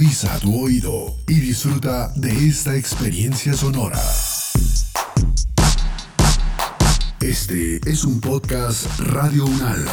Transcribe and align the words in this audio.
Agudiza 0.00 0.38
tu 0.38 0.64
oído 0.64 1.14
y 1.28 1.34
disfruta 1.40 2.10
de 2.16 2.30
esta 2.48 2.74
experiencia 2.74 3.52
sonora. 3.52 4.00
Este 7.20 7.78
es 7.84 8.04
un 8.04 8.18
podcast 8.18 8.86
Radio 8.98 9.44
Unal. 9.44 9.84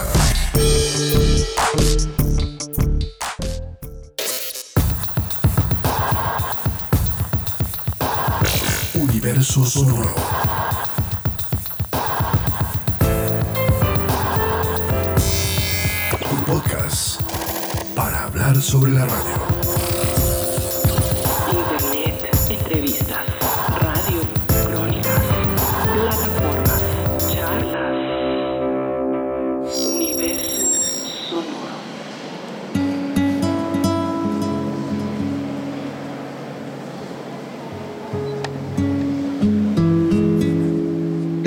Universo 8.94 9.66
Sonoro. 9.66 10.16
Un 16.32 16.46
podcast 16.46 17.22
para 17.94 18.24
hablar 18.24 18.62
sobre 18.62 18.94
la 18.94 19.06
radio. 19.06 19.47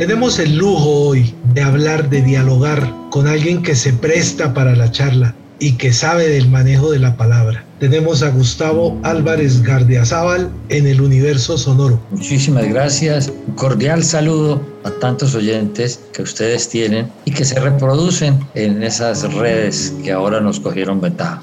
Tenemos 0.01 0.39
el 0.39 0.57
lujo 0.57 1.09
hoy 1.09 1.35
de 1.53 1.61
hablar, 1.61 2.09
de 2.09 2.23
dialogar 2.23 2.91
con 3.11 3.27
alguien 3.27 3.61
que 3.61 3.75
se 3.75 3.93
presta 3.93 4.55
para 4.55 4.75
la 4.75 4.91
charla 4.91 5.35
y 5.59 5.73
que 5.73 5.93
sabe 5.93 6.27
del 6.27 6.49
manejo 6.49 6.91
de 6.91 6.99
la 6.99 7.19
palabra. 7.19 7.67
Tenemos 7.81 8.23
a 8.23 8.31
Gustavo 8.31 8.99
Álvarez 9.03 9.63
Gardiazabal 9.63 10.51
en 10.71 10.87
el 10.87 11.03
universo 11.03 11.59
sonoro. 11.59 12.01
Muchísimas 12.13 12.67
gracias. 12.71 13.31
Un 13.47 13.55
cordial 13.57 14.03
saludo 14.03 14.63
a 14.85 14.91
tantos 14.91 15.35
oyentes 15.35 16.01
que 16.15 16.23
ustedes 16.23 16.71
tienen 16.71 17.11
y 17.27 17.33
que 17.33 17.45
se 17.45 17.61
reproducen 17.61 18.41
en 18.55 18.83
esas 18.83 19.31
redes 19.35 19.93
que 20.03 20.13
ahora 20.13 20.41
nos 20.41 20.61
cogieron 20.61 21.03
ventaja. 21.03 21.43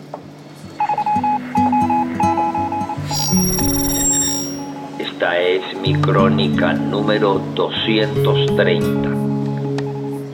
Mi 5.88 5.94
crónica 6.02 6.74
número 6.74 7.42
230 7.56 9.10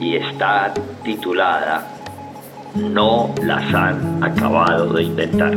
y 0.00 0.16
está 0.16 0.74
titulada 1.04 1.96
No 2.74 3.32
las 3.40 3.72
han 3.72 4.24
acabado 4.24 4.94
de 4.94 5.04
inventar. 5.04 5.56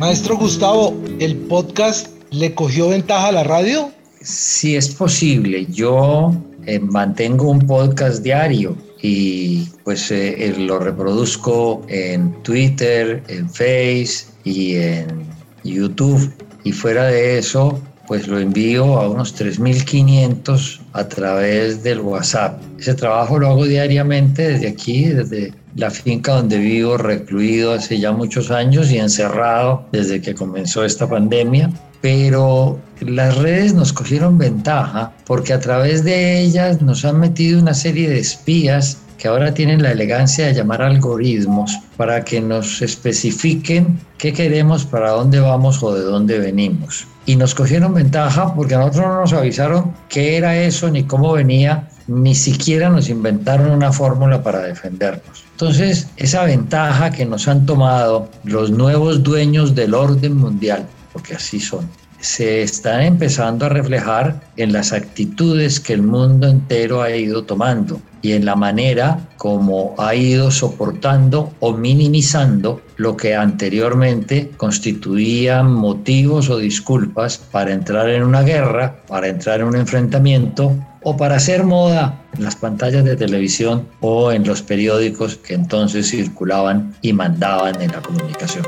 Maestro 0.00 0.36
Gustavo, 0.36 1.00
¿el 1.20 1.36
podcast 1.36 2.08
le 2.32 2.52
cogió 2.56 2.88
ventaja 2.88 3.28
a 3.28 3.32
la 3.32 3.44
radio? 3.44 3.92
Si 4.20 4.74
es 4.74 4.92
posible, 4.92 5.66
yo 5.66 6.34
eh, 6.66 6.80
mantengo 6.80 7.50
un 7.50 7.60
podcast 7.60 8.24
diario 8.24 8.76
y 9.00 9.68
pues 9.84 10.10
eh, 10.10 10.44
eh, 10.44 10.56
lo 10.58 10.80
reproduzco 10.80 11.82
en 11.86 12.32
Twitter, 12.42 13.22
en 13.28 13.48
Face 13.48 14.26
y 14.42 14.74
en 14.74 15.24
YouTube. 15.62 16.32
Y 16.64 16.72
fuera 16.72 17.06
de 17.06 17.38
eso, 17.38 17.80
pues 18.06 18.26
lo 18.26 18.38
envío 18.38 18.98
a 18.98 19.08
unos 19.08 19.40
3.500 19.40 20.80
a 20.92 21.08
través 21.08 21.82
del 21.82 22.00
WhatsApp. 22.00 22.60
Ese 22.78 22.94
trabajo 22.94 23.38
lo 23.38 23.48
hago 23.48 23.66
diariamente 23.66 24.48
desde 24.48 24.68
aquí, 24.68 25.04
desde 25.04 25.54
la 25.76 25.90
finca 25.90 26.32
donde 26.34 26.58
vivo, 26.58 26.96
recluido 26.96 27.72
hace 27.72 28.00
ya 28.00 28.12
muchos 28.12 28.50
años 28.50 28.90
y 28.90 28.98
encerrado 28.98 29.86
desde 29.92 30.20
que 30.20 30.34
comenzó 30.34 30.84
esta 30.84 31.08
pandemia. 31.08 31.70
Pero 32.00 32.80
las 33.00 33.38
redes 33.38 33.74
nos 33.74 33.92
cogieron 33.92 34.38
ventaja 34.38 35.12
porque 35.26 35.52
a 35.52 35.60
través 35.60 36.02
de 36.02 36.40
ellas 36.40 36.82
nos 36.82 37.04
han 37.04 37.20
metido 37.20 37.60
una 37.60 37.74
serie 37.74 38.08
de 38.08 38.18
espías 38.18 38.98
que 39.20 39.28
ahora 39.28 39.52
tienen 39.52 39.82
la 39.82 39.92
elegancia 39.92 40.46
de 40.46 40.54
llamar 40.54 40.80
algoritmos 40.80 41.78
para 41.98 42.24
que 42.24 42.40
nos 42.40 42.80
especifiquen 42.80 44.00
qué 44.16 44.32
queremos, 44.32 44.86
para 44.86 45.10
dónde 45.10 45.38
vamos 45.40 45.82
o 45.82 45.94
de 45.94 46.00
dónde 46.00 46.38
venimos. 46.38 47.06
Y 47.26 47.36
nos 47.36 47.54
cogieron 47.54 47.92
ventaja 47.92 48.54
porque 48.54 48.74
a 48.74 48.78
nosotros 48.78 49.06
no 49.06 49.20
nos 49.20 49.32
avisaron 49.34 49.92
qué 50.08 50.38
era 50.38 50.56
eso 50.56 50.90
ni 50.90 51.04
cómo 51.04 51.32
venía, 51.32 51.86
ni 52.06 52.34
siquiera 52.34 52.88
nos 52.88 53.10
inventaron 53.10 53.70
una 53.70 53.92
fórmula 53.92 54.42
para 54.42 54.60
defendernos. 54.60 55.44
Entonces, 55.52 56.08
esa 56.16 56.44
ventaja 56.44 57.10
que 57.10 57.26
nos 57.26 57.46
han 57.46 57.66
tomado 57.66 58.30
los 58.44 58.70
nuevos 58.70 59.22
dueños 59.22 59.74
del 59.74 59.92
orden 59.92 60.34
mundial, 60.34 60.86
porque 61.12 61.34
así 61.34 61.60
son, 61.60 61.86
se 62.20 62.62
están 62.62 63.02
empezando 63.02 63.66
a 63.66 63.70
reflejar 63.70 64.40
en 64.56 64.72
las 64.72 64.92
actitudes 64.92 65.80
que 65.80 65.94
el 65.94 66.02
mundo 66.02 66.48
entero 66.48 67.02
ha 67.02 67.10
ido 67.10 67.44
tomando 67.44 68.00
y 68.22 68.32
en 68.32 68.44
la 68.44 68.54
manera 68.56 69.28
como 69.36 69.94
ha 69.98 70.14
ido 70.14 70.50
soportando 70.50 71.52
o 71.60 71.72
minimizando 71.72 72.82
lo 72.96 73.16
que 73.16 73.34
anteriormente 73.34 74.50
constituían 74.56 75.72
motivos 75.72 76.50
o 76.50 76.58
disculpas 76.58 77.38
para 77.38 77.72
entrar 77.72 78.10
en 78.10 78.22
una 78.22 78.42
guerra, 78.42 79.02
para 79.08 79.28
entrar 79.28 79.60
en 79.60 79.68
un 79.68 79.76
enfrentamiento 79.76 80.76
o 81.02 81.16
para 81.16 81.36
hacer 81.36 81.64
moda 81.64 82.22
en 82.36 82.44
las 82.44 82.56
pantallas 82.56 83.04
de 83.04 83.16
televisión 83.16 83.86
o 84.00 84.32
en 84.32 84.46
los 84.46 84.60
periódicos 84.60 85.36
que 85.36 85.54
entonces 85.54 86.10
circulaban 86.10 86.94
y 87.00 87.14
mandaban 87.14 87.80
en 87.80 87.90
la 87.90 88.02
comunicación. 88.02 88.66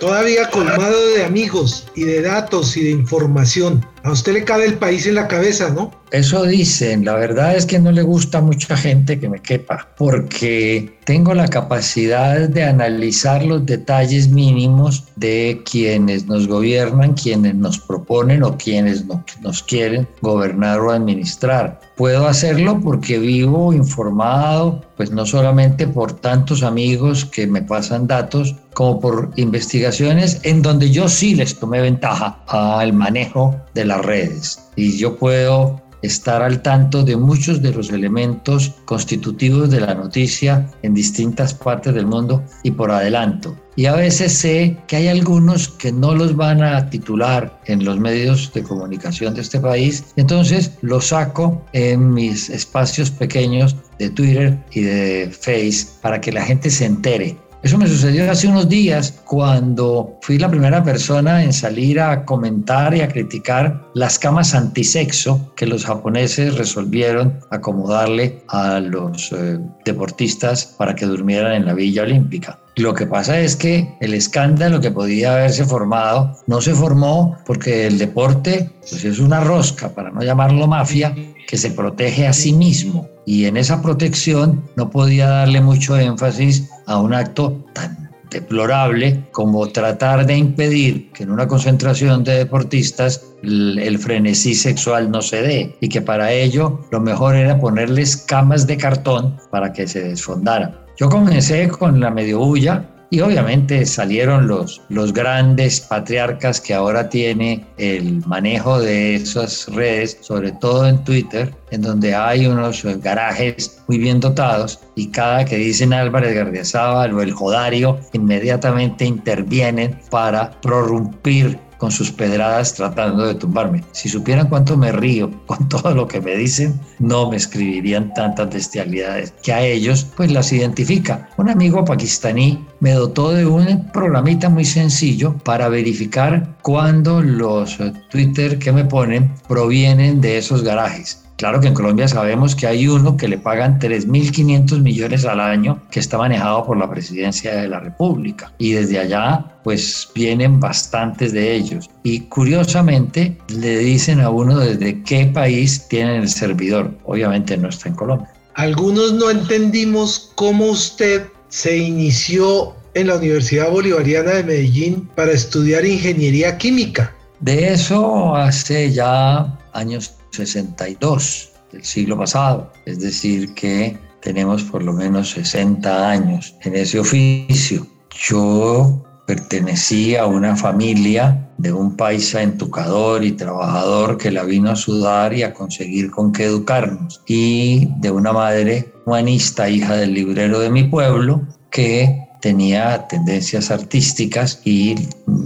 Todavía 0.00 0.48
colmado 0.50 1.08
de 1.08 1.24
amigos 1.24 1.88
y 1.96 2.04
de 2.04 2.22
datos 2.22 2.76
y 2.76 2.84
de 2.84 2.90
información. 2.90 3.84
A 4.08 4.12
usted 4.12 4.32
le 4.32 4.44
cabe 4.44 4.64
el 4.64 4.78
país 4.78 5.06
en 5.06 5.16
la 5.16 5.28
cabeza, 5.28 5.68
¿no? 5.68 5.90
Eso 6.10 6.44
dicen, 6.44 7.04
la 7.04 7.12
verdad 7.12 7.54
es 7.54 7.66
que 7.66 7.78
no 7.78 7.92
le 7.92 8.00
gusta 8.00 8.38
a 8.38 8.40
mucha 8.40 8.74
gente 8.74 9.20
que 9.20 9.28
me 9.28 9.40
quepa, 9.40 9.86
porque 9.98 10.96
tengo 11.04 11.34
la 11.34 11.48
capacidad 11.48 12.48
de 12.48 12.64
analizar 12.64 13.44
los 13.44 13.66
detalles 13.66 14.28
mínimos 14.28 15.04
de 15.16 15.62
quienes 15.70 16.24
nos 16.24 16.48
gobiernan, 16.48 17.12
quienes 17.12 17.54
nos 17.54 17.78
proponen 17.78 18.42
o 18.42 18.56
quienes 18.56 19.04
no- 19.04 19.22
nos 19.42 19.62
quieren 19.62 20.08
gobernar 20.22 20.80
o 20.80 20.90
administrar. 20.92 21.78
Puedo 21.94 22.26
hacerlo 22.26 22.80
porque 22.82 23.18
vivo 23.18 23.74
informado, 23.74 24.80
pues 24.96 25.10
no 25.10 25.26
solamente 25.26 25.86
por 25.86 26.14
tantos 26.14 26.62
amigos 26.62 27.26
que 27.26 27.46
me 27.46 27.60
pasan 27.60 28.06
datos, 28.06 28.54
como 28.72 29.00
por 29.00 29.30
investigaciones 29.36 30.40
en 30.44 30.62
donde 30.62 30.90
yo 30.90 31.08
sí 31.08 31.34
les 31.34 31.58
tomé 31.58 31.80
ventaja 31.80 32.38
al 32.46 32.92
manejo 32.92 33.56
de 33.74 33.84
redes. 34.04 34.58
Y 34.76 34.96
yo 34.96 35.16
puedo 35.16 35.80
estar 36.02 36.42
al 36.42 36.62
tanto 36.62 37.02
de 37.02 37.16
muchos 37.16 37.62
de 37.62 37.72
los 37.72 37.90
elementos 37.90 38.74
constitutivos 38.84 39.70
de 39.70 39.80
la 39.80 39.94
noticia 39.94 40.68
en 40.82 40.94
distintas 40.94 41.54
partes 41.54 41.94
del 41.94 42.06
mundo 42.06 42.42
y 42.62 42.70
por 42.70 42.90
adelanto. 42.90 43.56
Y 43.76 43.86
a 43.86 43.94
veces 43.94 44.32
sé 44.32 44.76
que 44.88 44.96
hay 44.96 45.08
algunos 45.08 45.68
que 45.68 45.92
no 45.92 46.14
los 46.14 46.34
van 46.34 46.62
a 46.62 46.90
titular 46.90 47.60
en 47.66 47.84
los 47.84 47.98
medios 47.98 48.52
de 48.52 48.62
comunicación 48.62 49.34
de 49.34 49.42
este 49.42 49.60
país, 49.60 50.04
entonces 50.16 50.72
los 50.82 51.08
saco 51.08 51.64
en 51.72 52.12
mis 52.12 52.50
espacios 52.50 53.10
pequeños 53.10 53.76
de 53.98 54.10
Twitter 54.10 54.58
y 54.72 54.80
de 54.80 55.30
Face 55.30 55.86
para 56.02 56.20
que 56.20 56.32
la 56.32 56.44
gente 56.44 56.70
se 56.70 56.86
entere 56.86 57.36
eso 57.68 57.76
me 57.76 57.86
sucedió 57.86 58.30
hace 58.30 58.48
unos 58.48 58.66
días 58.66 59.20
cuando 59.26 60.16
fui 60.22 60.38
la 60.38 60.48
primera 60.48 60.82
persona 60.82 61.44
en 61.44 61.52
salir 61.52 62.00
a 62.00 62.24
comentar 62.24 62.94
y 62.94 63.02
a 63.02 63.08
criticar 63.08 63.90
las 63.92 64.18
camas 64.18 64.54
antisexo 64.54 65.52
que 65.54 65.66
los 65.66 65.84
japoneses 65.84 66.56
resolvieron 66.56 67.40
acomodarle 67.50 68.42
a 68.48 68.80
los 68.80 69.32
eh, 69.32 69.58
deportistas 69.84 70.64
para 70.64 70.94
que 70.94 71.04
durmieran 71.04 71.52
en 71.52 71.66
la 71.66 71.74
Villa 71.74 72.04
Olímpica. 72.04 72.58
Lo 72.78 72.94
que 72.94 73.06
pasa 73.06 73.40
es 73.40 73.56
que 73.56 73.92
el 73.98 74.14
escándalo 74.14 74.80
que 74.80 74.92
podía 74.92 75.32
haberse 75.32 75.64
formado 75.64 76.36
no 76.46 76.60
se 76.60 76.74
formó 76.74 77.36
porque 77.44 77.88
el 77.88 77.98
deporte 77.98 78.70
pues 78.78 79.04
es 79.04 79.18
una 79.18 79.40
rosca, 79.40 79.88
para 79.88 80.12
no 80.12 80.22
llamarlo 80.22 80.68
mafia, 80.68 81.12
que 81.48 81.56
se 81.56 81.72
protege 81.72 82.28
a 82.28 82.32
sí 82.32 82.52
mismo. 82.52 83.08
Y 83.26 83.46
en 83.46 83.56
esa 83.56 83.82
protección 83.82 84.62
no 84.76 84.90
podía 84.90 85.26
darle 85.26 85.60
mucho 85.60 85.98
énfasis 85.98 86.70
a 86.86 87.00
un 87.00 87.14
acto 87.14 87.64
tan 87.74 88.10
deplorable 88.30 89.24
como 89.32 89.66
tratar 89.70 90.24
de 90.24 90.36
impedir 90.36 91.10
que 91.10 91.24
en 91.24 91.32
una 91.32 91.48
concentración 91.48 92.22
de 92.22 92.34
deportistas 92.34 93.24
el, 93.42 93.98
frenesí 93.98 94.54
sexual 94.54 95.10
no 95.10 95.20
se 95.20 95.42
dé 95.42 95.76
y 95.80 95.88
que 95.88 96.00
para 96.00 96.30
ello 96.30 96.86
lo 96.92 97.00
mejor 97.00 97.34
era 97.34 97.58
ponerles 97.58 98.16
camas 98.16 98.68
de 98.68 98.76
cartón 98.76 99.36
para 99.50 99.72
que 99.72 99.88
se 99.88 100.00
desfondaran. 100.00 100.87
Yo 100.98 101.08
comencé 101.08 101.68
con 101.68 102.00
la 102.00 102.10
medio 102.10 102.40
bulla 102.40 102.84
Y 103.10 103.20
obviamente 103.20 103.86
salieron 103.86 104.48
los, 104.48 104.82
los 104.88 105.12
grandes 105.12 105.80
patriarcas 105.80 106.60
que 106.60 106.74
ahora 106.74 107.08
tiene 107.08 107.64
el 107.76 108.20
manejo 108.26 108.80
de 108.80 109.14
esas 109.14 109.68
redes, 109.68 110.18
sobre 110.22 110.50
todo 110.50 110.88
en 110.88 111.02
Twitter, 111.04 111.54
en 111.70 111.82
donde 111.82 112.16
hay 112.16 112.46
unos 112.46 112.84
garajes 113.00 113.80
muy 113.86 113.98
bien 113.98 114.18
dotados 114.18 114.80
y 114.96 115.06
cada 115.12 115.44
que 115.44 115.56
dicen 115.56 115.92
Álvarez 115.92 116.34
Gardiazabal 116.34 117.14
o 117.14 117.22
el 117.22 117.32
Jodario, 117.32 117.98
inmediatamente 118.12 119.04
intervienen 119.04 119.96
para 120.10 120.50
prorrumpir 120.60 121.58
con 121.78 121.90
sus 121.90 122.12
pedradas 122.12 122.74
tratando 122.74 123.26
de 123.26 123.34
tumbarme. 123.34 123.84
Si 123.92 124.08
supieran 124.08 124.48
cuánto 124.48 124.76
me 124.76 124.92
río 124.92 125.30
con 125.46 125.68
todo 125.68 125.94
lo 125.94 126.06
que 126.06 126.20
me 126.20 126.36
dicen, 126.36 126.78
no 126.98 127.30
me 127.30 127.36
escribirían 127.36 128.12
tantas 128.14 128.52
bestialidades 128.52 129.32
que 129.42 129.52
a 129.52 129.62
ellos 129.62 130.06
pues 130.16 130.30
las 130.30 130.52
identifica. 130.52 131.28
Un 131.36 131.48
amigo 131.48 131.84
pakistaní 131.84 132.66
me 132.80 132.92
dotó 132.92 133.30
de 133.30 133.46
un 133.46 133.90
programita 133.92 134.48
muy 134.48 134.64
sencillo 134.64 135.36
para 135.44 135.68
verificar 135.68 136.56
cuándo 136.62 137.22
los 137.22 137.78
Twitter 138.10 138.58
que 138.58 138.72
me 138.72 138.84
ponen 138.84 139.32
provienen 139.48 140.20
de 140.20 140.38
esos 140.38 140.62
garajes. 140.62 141.27
Claro 141.38 141.60
que 141.60 141.68
en 141.68 141.74
Colombia 141.74 142.08
sabemos 142.08 142.56
que 142.56 142.66
hay 142.66 142.88
uno 142.88 143.16
que 143.16 143.28
le 143.28 143.38
pagan 143.38 143.78
3.500 143.78 144.82
millones 144.82 145.24
al 145.24 145.38
año 145.38 145.80
que 145.88 146.00
está 146.00 146.18
manejado 146.18 146.66
por 146.66 146.76
la 146.76 146.90
presidencia 146.90 147.54
de 147.54 147.68
la 147.68 147.78
República. 147.78 148.52
Y 148.58 148.72
desde 148.72 148.98
allá 148.98 149.44
pues 149.62 150.08
vienen 150.16 150.58
bastantes 150.58 151.32
de 151.32 151.54
ellos. 151.54 151.88
Y 152.02 152.22
curiosamente 152.22 153.38
le 153.50 153.78
dicen 153.78 154.20
a 154.20 154.30
uno 154.30 154.58
desde 154.58 155.00
qué 155.04 155.26
país 155.26 155.86
tienen 155.86 156.22
el 156.22 156.28
servidor. 156.28 156.90
Obviamente 157.04 157.56
no 157.56 157.68
está 157.68 157.88
en 157.88 157.94
Colombia. 157.94 158.28
Algunos 158.54 159.12
no 159.12 159.30
entendimos 159.30 160.32
cómo 160.34 160.64
usted 160.64 161.28
se 161.50 161.78
inició 161.78 162.74
en 162.94 163.06
la 163.06 163.16
Universidad 163.16 163.70
Bolivariana 163.70 164.32
de 164.32 164.42
Medellín 164.42 165.08
para 165.14 165.30
estudiar 165.30 165.86
ingeniería 165.86 166.58
química. 166.58 167.14
De 167.38 167.72
eso 167.72 168.34
hace 168.34 168.90
ya 168.90 169.56
años 169.72 170.17
62 170.38 171.50
del 171.72 171.84
siglo 171.84 172.16
pasado, 172.16 172.72
es 172.86 173.00
decir, 173.00 173.54
que 173.54 173.98
tenemos 174.20 174.62
por 174.62 174.82
lo 174.82 174.92
menos 174.92 175.30
60 175.30 176.10
años 176.10 176.54
en 176.62 176.76
ese 176.76 176.98
oficio. 176.98 177.86
Yo 178.10 179.04
pertenecí 179.26 180.16
a 180.16 180.26
una 180.26 180.56
familia 180.56 181.50
de 181.58 181.72
un 181.72 181.96
paisa 181.96 182.42
entucador 182.42 183.24
y 183.24 183.32
trabajador 183.32 184.16
que 184.16 184.30
la 184.30 184.44
vino 184.44 184.70
a 184.70 184.76
sudar 184.76 185.34
y 185.34 185.42
a 185.42 185.52
conseguir 185.52 186.10
con 186.10 186.32
qué 186.32 186.44
educarnos, 186.44 187.20
y 187.26 187.88
de 187.98 188.10
una 188.10 188.32
madre 188.32 188.92
humanista, 189.04 189.68
hija 189.68 189.96
del 189.96 190.14
librero 190.14 190.60
de 190.60 190.70
mi 190.70 190.84
pueblo, 190.84 191.42
que 191.70 192.27
tenía 192.40 193.06
tendencias 193.08 193.70
artísticas 193.70 194.60
y 194.64 194.94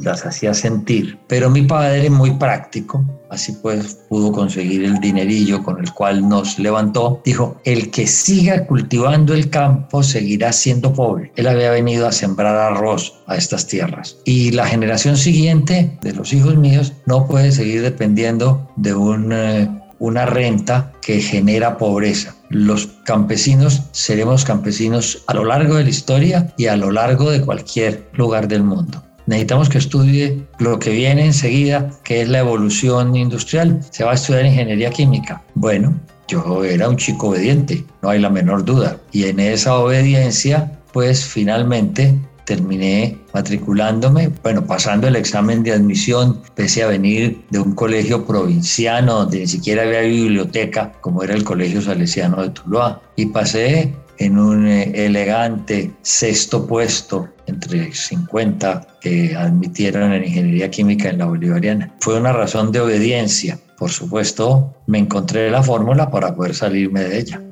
las 0.03 0.25
hacía 0.27 0.55
sentir. 0.55 1.19
Pero 1.29 1.51
mi 1.51 1.63
padre, 1.63 2.11
muy 2.11 2.33
práctico, 2.33 3.05
así 3.31 3.53
pues 3.63 3.95
pudo 4.09 4.33
conseguir 4.33 4.85
el 4.85 5.01
dinerillo 5.01 5.63
con 5.63 5.79
el 5.81 5.93
cual 5.93 6.29
nos 6.29 6.59
levantó, 6.59 7.21
dijo, 7.25 7.57
el 7.65 7.91
que 7.91 8.07
siga 8.07 8.67
cultivando 8.67 9.35
el 9.35 9.51
campo 9.51 10.03
seguirá 10.03 10.53
siendo 10.53 10.93
pobre. 10.93 11.33
Él 11.37 11.47
había 11.47 11.71
venido 11.71 12.07
a 12.07 12.13
sembrar 12.13 12.57
arroz 12.57 13.15
a 13.27 13.37
estas 13.37 13.67
tierras. 13.67 14.17
Y 14.25 14.51
la 14.53 14.67
generación 14.67 15.17
siguiente 15.17 15.99
de 16.03 16.13
los 16.13 16.33
hijos 16.33 16.57
míos 16.57 16.93
no 17.07 17.27
puede 17.27 17.53
seguir 17.53 17.83
dependiendo 17.83 18.69
de 18.77 18.95
un... 18.95 19.33
Eh, 19.33 19.79
una 20.03 20.27
renta 20.27 20.91
que 21.01 21.21
genera 21.21 21.79
pobreza. 21.79 22.35
Los 22.49 22.89
campesinos 23.05 23.83
seremos 23.93 24.45
campesinos 24.45 25.23
a 25.29 25.35
lo 25.35 25.45
largo 25.45 25.77
de 25.77 25.85
la 25.85 25.91
historia 25.91 26.53
y 26.57 26.67
a 26.67 26.77
lo 26.77 26.91
largo 26.91 27.31
de 27.31 27.41
cualquier 27.41 28.11
lugar 28.15 28.49
del 28.49 28.65
mundo. 28.65 29.01
Necesitamos 29.27 29.69
que 29.69 29.79
estudie 29.79 30.45
lo 30.59 30.81
que 30.81 30.91
viene 30.91 31.27
enseguida, 31.27 31.89
que 32.03 32.21
es 32.21 32.29
la 32.29 32.41
evolución 32.41 33.15
industrial. 33.15 33.79
Se 33.91 34.03
va 34.03 34.11
a 34.11 34.15
estudiar 34.15 34.45
ingeniería 34.45 34.91
química. 34.91 35.41
Bueno, 35.55 35.97
yo 36.27 36.65
era 36.65 36.89
un 36.89 36.97
chico 36.97 37.29
obediente, 37.29 37.85
no 38.03 38.11
hay 38.11 38.19
la 38.19 38.29
menor 38.29 38.65
duda. 38.65 38.97
Y 39.13 39.27
en 39.27 39.39
esa 39.39 39.77
obediencia, 39.77 40.81
pues 40.93 41.25
finalmente 41.25 42.19
terminé 42.45 43.19
matriculándome, 43.33 44.31
bueno, 44.43 44.65
pasando 44.67 45.09
el 45.09 45.17
examen 45.17 45.63
de 45.63 45.73
admisión, 45.73 46.41
pese 46.55 46.83
a 46.83 46.89
venir 46.89 47.45
de 47.51 47.59
un 47.59 47.75
colegio 47.75 48.27
provinciano 48.27 49.21
donde 49.21 49.41
ni 49.41 49.47
siquiera 49.47 49.83
había 49.83 50.01
biblioteca, 50.01 50.93
como 51.01 51.23
era 51.23 51.35
el 51.35 51.45
Colegio 51.45 51.81
Salesiano 51.81 52.43
de 52.43 52.51
Tuluá, 52.51 53.01
y 53.17 53.27
pasé 53.27 53.93
en 54.19 54.39
un 54.39 54.67
eh, 54.67 54.93
elegante 54.95 55.91
sexto 56.03 56.67
puesto 56.67 57.29
entre 57.47 57.93
50 57.93 58.87
que 59.01 59.35
admitieron 59.37 60.13
en 60.13 60.25
ingeniería 60.25 60.71
química 60.71 61.09
en 61.09 61.19
la 61.19 61.27
Bolivariana. 61.27 61.95
Fue 62.01 62.19
una 62.19 62.33
razón 62.33 62.73
de 62.73 62.81
obediencia. 62.81 63.59
Por 63.79 63.91
supuesto, 63.91 64.75
me 64.87 64.99
encontré 64.99 65.51
la 65.51 65.63
fórmula 65.63 66.11
para 66.11 66.35
poder 66.35 66.55
salirme 66.55 67.01
de 67.01 67.19
ella. 67.19 67.43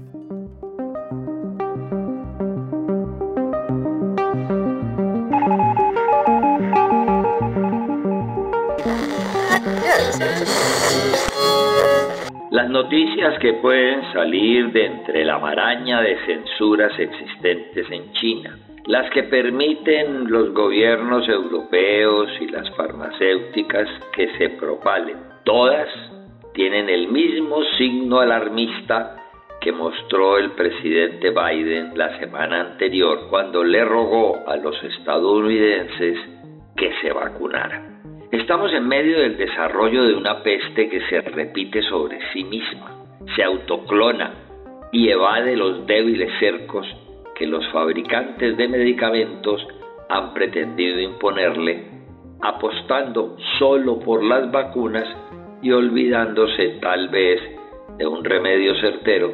Las 12.60 12.68
noticias 12.68 13.38
que 13.38 13.54
pueden 13.54 14.02
salir 14.12 14.70
de 14.72 14.84
entre 14.84 15.24
la 15.24 15.38
maraña 15.38 16.02
de 16.02 16.14
censuras 16.26 16.92
existentes 16.98 17.90
en 17.90 18.12
China, 18.12 18.58
las 18.84 19.08
que 19.12 19.22
permiten 19.22 20.30
los 20.30 20.52
gobiernos 20.52 21.26
europeos 21.26 22.28
y 22.38 22.48
las 22.48 22.68
farmacéuticas 22.76 23.88
que 24.12 24.28
se 24.36 24.50
propalen, 24.50 25.16
todas 25.44 25.88
tienen 26.52 26.90
el 26.90 27.08
mismo 27.08 27.62
signo 27.78 28.20
alarmista 28.20 29.16
que 29.62 29.72
mostró 29.72 30.36
el 30.36 30.50
presidente 30.50 31.30
Biden 31.30 31.96
la 31.96 32.18
semana 32.18 32.60
anterior 32.60 33.28
cuando 33.30 33.64
le 33.64 33.82
rogó 33.86 34.38
a 34.46 34.56
los 34.56 34.76
estadounidenses 34.84 36.18
que 36.76 36.92
se 37.00 37.10
vacunaran. 37.10 37.89
Estamos 38.32 38.72
en 38.72 38.86
medio 38.86 39.18
del 39.18 39.36
desarrollo 39.36 40.04
de 40.04 40.14
una 40.14 40.40
peste 40.44 40.88
que 40.88 41.00
se 41.08 41.20
repite 41.20 41.82
sobre 41.82 42.16
sí 42.32 42.44
misma, 42.44 43.04
se 43.34 43.42
autoclona 43.42 44.32
y 44.92 45.08
evade 45.08 45.56
los 45.56 45.84
débiles 45.84 46.30
cercos 46.38 46.86
que 47.34 47.48
los 47.48 47.66
fabricantes 47.72 48.56
de 48.56 48.68
medicamentos 48.68 49.66
han 50.08 50.32
pretendido 50.32 51.00
imponerle, 51.00 51.84
apostando 52.40 53.36
solo 53.58 53.98
por 53.98 54.22
las 54.22 54.48
vacunas 54.52 55.08
y 55.60 55.72
olvidándose 55.72 56.78
tal 56.80 57.08
vez 57.08 57.40
de 57.98 58.06
un 58.06 58.24
remedio 58.24 58.76
certero, 58.76 59.32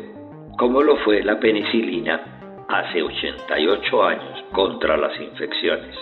como 0.57 0.83
lo 0.83 0.97
fue 1.05 1.23
la 1.23 1.39
penicilina 1.39 2.65
hace 2.67 3.03
88 3.03 4.03
años 4.05 4.45
contra 4.53 4.97
las 4.97 5.21
infecciones 5.21 5.95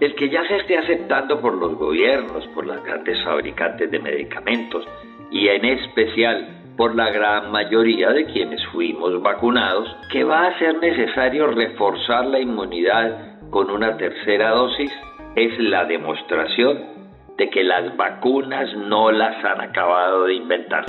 el 0.00 0.14
que 0.14 0.28
ya 0.28 0.46
se 0.46 0.56
esté 0.56 0.78
aceptando 0.78 1.40
por 1.40 1.54
los 1.54 1.74
gobiernos, 1.74 2.46
por 2.48 2.66
las 2.66 2.82
grandes 2.84 3.22
fabricantes 3.24 3.90
de 3.90 3.98
medicamentos 3.98 4.84
y 5.30 5.48
en 5.48 5.64
especial 5.64 6.58
por 6.76 6.94
la 6.94 7.10
gran 7.10 7.50
mayoría 7.50 8.10
de 8.10 8.24
quienes 8.26 8.64
fuimos 8.66 9.20
vacunados, 9.20 9.88
que 10.12 10.22
va 10.22 10.46
a 10.46 10.58
ser 10.60 10.78
necesario 10.78 11.48
reforzar 11.48 12.26
la 12.26 12.38
inmunidad 12.38 13.40
con 13.50 13.68
una 13.68 13.96
tercera 13.96 14.50
dosis, 14.50 14.92
es 15.34 15.58
la 15.58 15.84
demostración 15.86 16.78
de 17.36 17.50
que 17.50 17.64
las 17.64 17.96
vacunas 17.96 18.72
no 18.76 19.10
las 19.10 19.44
han 19.44 19.60
acabado 19.60 20.26
de 20.26 20.34
inventar. 20.34 20.86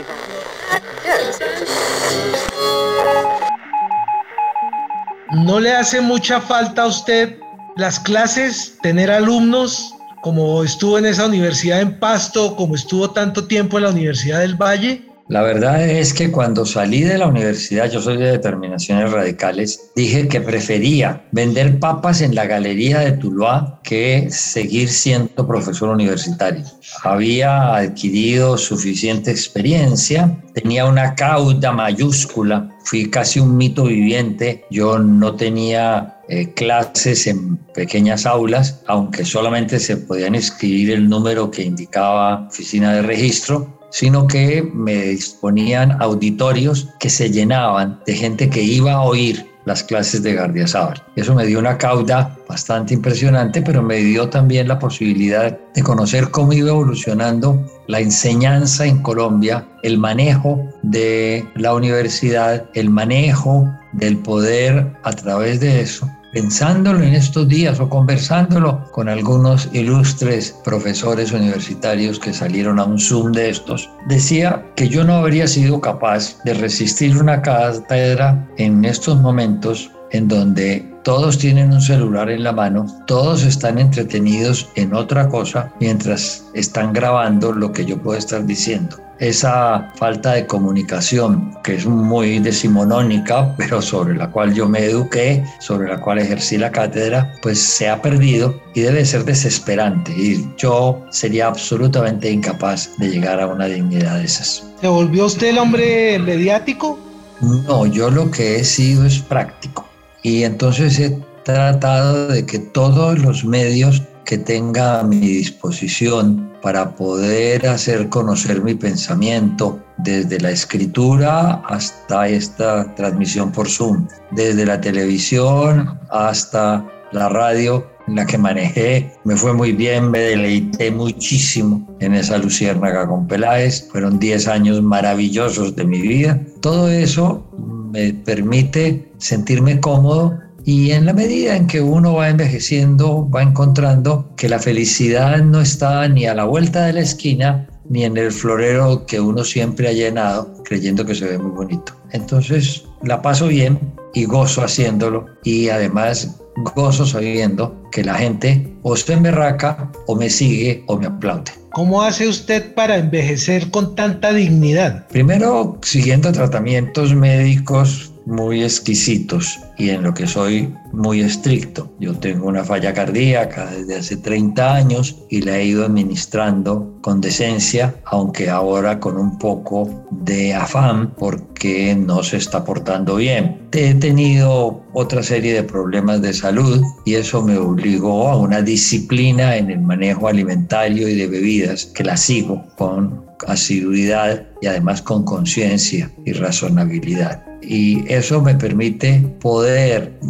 ¿No 5.46 5.60
le 5.60 5.72
hace 5.72 6.02
mucha 6.02 6.40
falta 6.40 6.84
a 6.84 6.88
usted 6.88 7.40
las 7.80 8.00
clases, 8.00 8.78
tener 8.82 9.10
alumnos, 9.10 9.96
como 10.22 10.64
estuvo 10.64 10.98
en 10.98 11.06
esa 11.06 11.26
universidad 11.26 11.82
en 11.82 11.98
Pasto, 11.98 12.56
como 12.56 12.76
estuvo 12.76 13.12
tanto 13.12 13.48
tiempo 13.48 13.78
en 13.78 13.86
la 13.86 13.90
Universidad 13.92 14.40
del 14.42 14.56
Valle? 14.56 15.09
La 15.30 15.44
verdad 15.44 15.88
es 15.88 16.16
que 16.16 16.32
cuando 16.32 16.66
salí 16.66 17.04
de 17.04 17.20
la 17.20 17.28
universidad, 17.28 17.88
yo 17.92 18.02
soy 18.02 18.18
de 18.18 18.32
determinaciones 18.32 19.12
radicales, 19.12 19.92
dije 19.96 20.28
que 20.28 20.42
prefería 20.42 21.24
vender 21.32 21.78
papas 21.78 22.22
en 22.22 22.34
la 22.34 22.48
galería 22.48 23.02
de 23.02 23.12
Tuluá 23.12 23.80
que 23.84 24.28
seguir 24.32 24.90
siendo 24.90 25.48
profesor 25.48 25.90
universitario. 25.90 26.66
Había 27.04 27.76
adquirido 27.76 28.58
suficiente 28.58 29.30
experiencia, 29.30 30.36
tenía 30.56 30.88
una 30.88 31.14
cauda 31.14 31.72
mayúscula, 31.74 32.76
fui 32.84 33.12
casi 33.12 33.40
un 33.40 33.56
mito 33.56 33.84
viviente, 33.84 34.66
yo 34.72 34.98
no 34.98 35.36
tenía 35.36 36.22
eh, 36.28 36.56
clases 36.56 37.28
en 37.28 37.58
pequeñas 37.76 38.26
aulas, 38.26 38.82
aunque 38.88 39.24
solamente 39.26 39.80
se 39.80 39.96
podían 39.96 40.34
escribir 40.34 40.90
el 40.90 41.08
número 41.08 41.52
que 41.52 41.62
indicaba 41.62 42.48
oficina 42.48 42.94
de 42.94 43.04
registro, 43.04 43.79
sino 43.90 44.28
que 44.28 44.62
me 44.74 45.04
disponían 45.04 46.02
auditorios 46.02 46.90
que 47.00 47.10
se 47.10 47.30
llenaban 47.30 48.00
de 48.06 48.16
gente 48.16 48.50
que 48.50 48.62
iba 48.62 48.94
a 48.94 49.02
oír 49.02 49.46
las 49.66 49.84
clases 49.84 50.24
de 50.24 50.34
Gardiazabal. 50.34 51.04
Eso 51.16 51.36
me 51.36 51.46
dio 51.46 51.60
una 51.60 51.78
cauda 51.78 52.36
bastante 52.48 52.94
impresionante, 52.94 53.62
pero 53.62 53.84
me 53.84 53.98
dio 53.98 54.30
también 54.30 54.68
la 54.68 54.80
posibilidad 54.80 55.58
de 55.76 55.84
conocer 55.84 56.32
cómo 56.32 56.54
iba 56.54 56.70
evolucionando 56.70 57.64
la 57.88 58.00
enseñanza 58.00 58.86
en 58.86 59.02
Colombia, 59.04 59.68
el 59.84 59.98
manejo 59.98 60.64
de 60.82 61.46
la 61.56 61.76
universidad, 61.76 62.66
el 62.74 62.90
manejo 62.90 63.70
del 63.94 64.18
poder 64.18 64.92
a 65.04 65.14
través 65.14 65.60
de 65.60 65.82
eso 65.82 66.10
pensándolo 66.32 67.04
en 67.04 67.16
estos 67.16 67.48
días 67.48 67.80
o 67.80 67.90
conversándolo 67.90 68.84
con 68.92 69.10
algunos 69.10 69.70
ilustres 69.74 70.56
profesores 70.64 71.32
universitarios 71.32 72.20
que 72.20 72.34
salieron 72.34 72.80
a 72.80 72.84
un 72.84 73.00
Zoom 73.00 73.32
de 73.32 73.50
estos, 73.50 73.90
decía 74.08 74.66
que 74.76 74.88
yo 74.90 75.04
no 75.04 75.16
habría 75.16 75.48
sido 75.48 75.82
capaz 75.82 76.42
de 76.44 76.54
resistir 76.54 77.18
una 77.18 77.42
cátedra 77.42 78.48
en 78.58 78.86
estos 78.86 79.20
momentos 79.20 79.92
en 80.12 80.28
donde 80.28 80.86
todos 81.04 81.38
tienen 81.38 81.72
un 81.72 81.82
celular 81.82 82.30
en 82.30 82.44
la 82.44 82.52
mano, 82.52 82.86
todos 83.08 83.44
están 83.44 83.80
entretenidos 83.80 84.70
en 84.76 84.94
otra 84.94 85.30
cosa 85.30 85.74
mientras 85.80 86.46
están 86.54 86.94
grabando 86.94 87.52
lo 87.52 87.72
que 87.72 87.86
yo 87.86 88.02
puedo 88.02 88.18
estar 88.18 88.46
diciendo 88.46 88.98
esa 89.20 89.92
falta 89.96 90.34
de 90.34 90.48
comunicación 90.48 91.54
que 91.64 91.76
es 91.76 91.86
muy 91.86 92.40
decimonónica, 92.40 93.54
pero 93.58 93.82
sobre 93.82 94.16
la 94.16 94.32
cual 94.32 94.54
yo 94.54 94.68
me 94.68 94.86
eduqué, 94.86 95.44
sobre 95.60 95.90
la 95.90 96.00
cual 96.00 96.20
ejercí 96.20 96.58
la 96.58 96.72
cátedra, 96.72 97.34
pues 97.42 97.60
se 97.60 97.90
ha 97.90 98.02
perdido 98.02 98.60
y 98.74 98.82
debe 98.82 99.06
ser 99.06 99.26
desesperante. 99.26 100.12
Y 100.12 100.50
yo 100.58 101.06
sería 101.12 101.48
absolutamente 101.48 102.32
incapaz 102.32 102.90
de 102.98 103.10
llegar 103.10 103.40
a 103.40 103.48
una 103.48 103.66
dignidad 103.66 104.18
de 104.18 104.26
esas. 104.26 104.64
¿Se 104.80 104.88
volvió 104.88 105.26
usted 105.26 105.50
el 105.50 105.58
hombre 105.58 106.18
mediático? 106.20 106.98
No, 107.42 107.86
yo 107.86 108.10
lo 108.10 108.32
que 108.32 108.58
he 108.58 108.64
sido 108.64 109.06
es 109.06 109.20
práctico. 109.20 109.89
Y 110.24 110.44
entonces 110.44 111.00
he 111.00 111.18
tratado 111.44 112.28
de 112.28 112.46
que 112.46 112.60
todos 112.60 113.20
los 113.20 113.46
medios 113.46 114.04
que 114.26 114.38
tenga 114.38 115.00
a 115.00 115.04
mi 115.04 115.20
disposición 115.20 116.54
para 116.62 116.96
poder 116.96 117.68
hacer 117.68 118.10
conocer 118.10 118.62
mi 118.62 118.76
pensamiento 118.76 119.80
desde 119.98 120.40
la 120.40 120.52
escritura 120.52 121.62
hasta 121.68 122.28
esta 122.28 122.94
transmisión 122.96 123.52
por 123.52 123.70
Zoom, 123.70 124.08
desde 124.32 124.66
la 124.66 124.80
televisión 124.80 126.00
hasta 126.10 126.86
la 127.12 127.30
radio 127.30 127.88
en 128.10 128.16
la 128.16 128.26
que 128.26 128.38
manejé, 128.38 129.12
me 129.24 129.36
fue 129.36 129.54
muy 129.54 129.72
bien, 129.72 130.10
me 130.10 130.20
deleité 130.20 130.90
muchísimo 130.90 131.88
en 132.00 132.16
esa 132.16 132.38
luciérnaga 132.40 133.08
con 133.08 133.28
Peláez, 133.28 133.88
fueron 133.92 134.20
10 134.20 134.48
años 134.48 134.82
maravillosos 134.82 135.76
de 135.76 135.86
mi 135.86 136.02
vida. 136.02 136.40
Todo 136.62 136.90
eso 136.90 137.46
me 137.92 138.14
permite 138.14 139.12
sentirme 139.20 139.80
cómodo 139.80 140.40
y 140.66 140.92
en 140.92 141.06
la 141.06 141.14
medida 141.14 141.56
en 141.56 141.68
que 141.68 141.82
uno 141.82 142.16
va 142.16 142.30
envejeciendo, 142.30 143.30
va 143.30 143.44
encontrando 143.44 144.30
que 144.36 144.50
la 144.50 144.60
felicidad 144.60 145.38
no 145.44 145.62
está 145.62 146.08
ni 146.08 146.26
a 146.26 146.34
la 146.34 146.46
vuelta 146.46 146.86
de 146.86 146.94
la 146.94 147.02
esquina, 147.02 147.68
ni 147.90 148.06
en 148.06 148.18
el 148.18 148.32
florero 148.32 149.06
que 149.06 149.20
uno 149.20 149.44
siempre 149.44 149.88
ha 149.88 149.94
llenado, 149.94 150.54
creyendo 150.64 151.06
que 151.06 151.16
se 151.16 151.26
ve 151.26 151.38
muy 151.38 151.52
bonito. 151.52 151.94
Entonces 152.12 152.86
la 153.04 153.22
paso 153.22 153.48
bien 153.48 153.80
y 154.14 154.26
gozo 154.26 154.64
haciéndolo 154.64 155.26
y 155.44 155.70
además 155.70 156.40
gozo 156.76 157.06
sabiendo 157.06 157.79
que 157.92 158.04
la 158.04 158.16
gente 158.16 158.72
o 158.84 158.96
se 158.96 159.14
emberraca 159.14 159.92
o 160.08 160.16
me 160.16 160.30
sigue 160.30 160.84
o 160.88 160.98
me 160.98 161.08
aplaude. 161.08 161.52
¿Cómo 161.72 162.02
hace 162.02 162.28
usted 162.28 162.74
para 162.74 162.98
envejecer 162.98 163.70
con 163.70 163.96
tanta 163.96 164.34
dignidad? 164.34 165.08
Primero, 165.08 165.78
siguiendo 165.84 166.32
tratamientos 166.32 167.14
médicos 167.14 168.12
muy 168.26 168.64
exquisitos 168.64 169.60
y 169.80 169.90
en 169.90 170.04
lo 170.04 170.14
que 170.14 170.28
soy 170.28 170.72
muy 170.92 171.22
estricto. 171.22 171.90
Yo 172.00 172.14
tengo 172.14 172.48
una 172.48 172.66
falla 172.66 172.94
cardíaca 172.94 173.72
desde 173.72 173.96
hace 173.96 174.18
30 174.18 174.76
años 174.76 175.16
y 175.30 175.42
la 175.42 175.58
he 175.58 175.66
ido 175.66 175.86
administrando 175.86 176.98
con 177.02 177.22
decencia, 177.22 177.96
aunque 178.04 178.50
ahora 178.50 179.00
con 179.00 179.18
un 179.18 179.40
poco 179.40 180.06
de 180.12 180.54
afán 180.54 181.16
porque 181.18 181.96
no 181.96 182.22
se 182.24 182.38
está 182.38 182.66
portando 182.66 183.16
bien. 183.16 183.70
He 183.72 183.94
tenido 183.94 184.84
otra 184.94 185.24
serie 185.24 185.54
de 185.54 185.64
problemas 185.64 186.22
de 186.22 186.34
salud 186.34 186.84
y 187.06 187.16
eso 187.16 187.42
me 187.42 187.58
obligó 187.58 188.28
a 188.28 188.38
una 188.38 188.62
disciplina 188.62 189.56
en 189.56 189.72
el 189.72 189.80
manejo 189.80 190.28
alimentario 190.28 191.08
y 191.08 191.16
de 191.16 191.28
bebidas 191.28 191.86
que 191.86 192.04
la 192.04 192.18
sigo 192.18 192.66
con 192.78 193.24
asiduidad 193.48 194.46
y 194.62 194.68
además 194.68 195.02
con 195.02 195.24
conciencia 195.24 196.12
y 196.26 196.34
razonabilidad 196.34 197.50
y 197.62 198.04
eso 198.12 198.42
me 198.42 198.56
permite 198.56 199.20
poder 199.40 199.69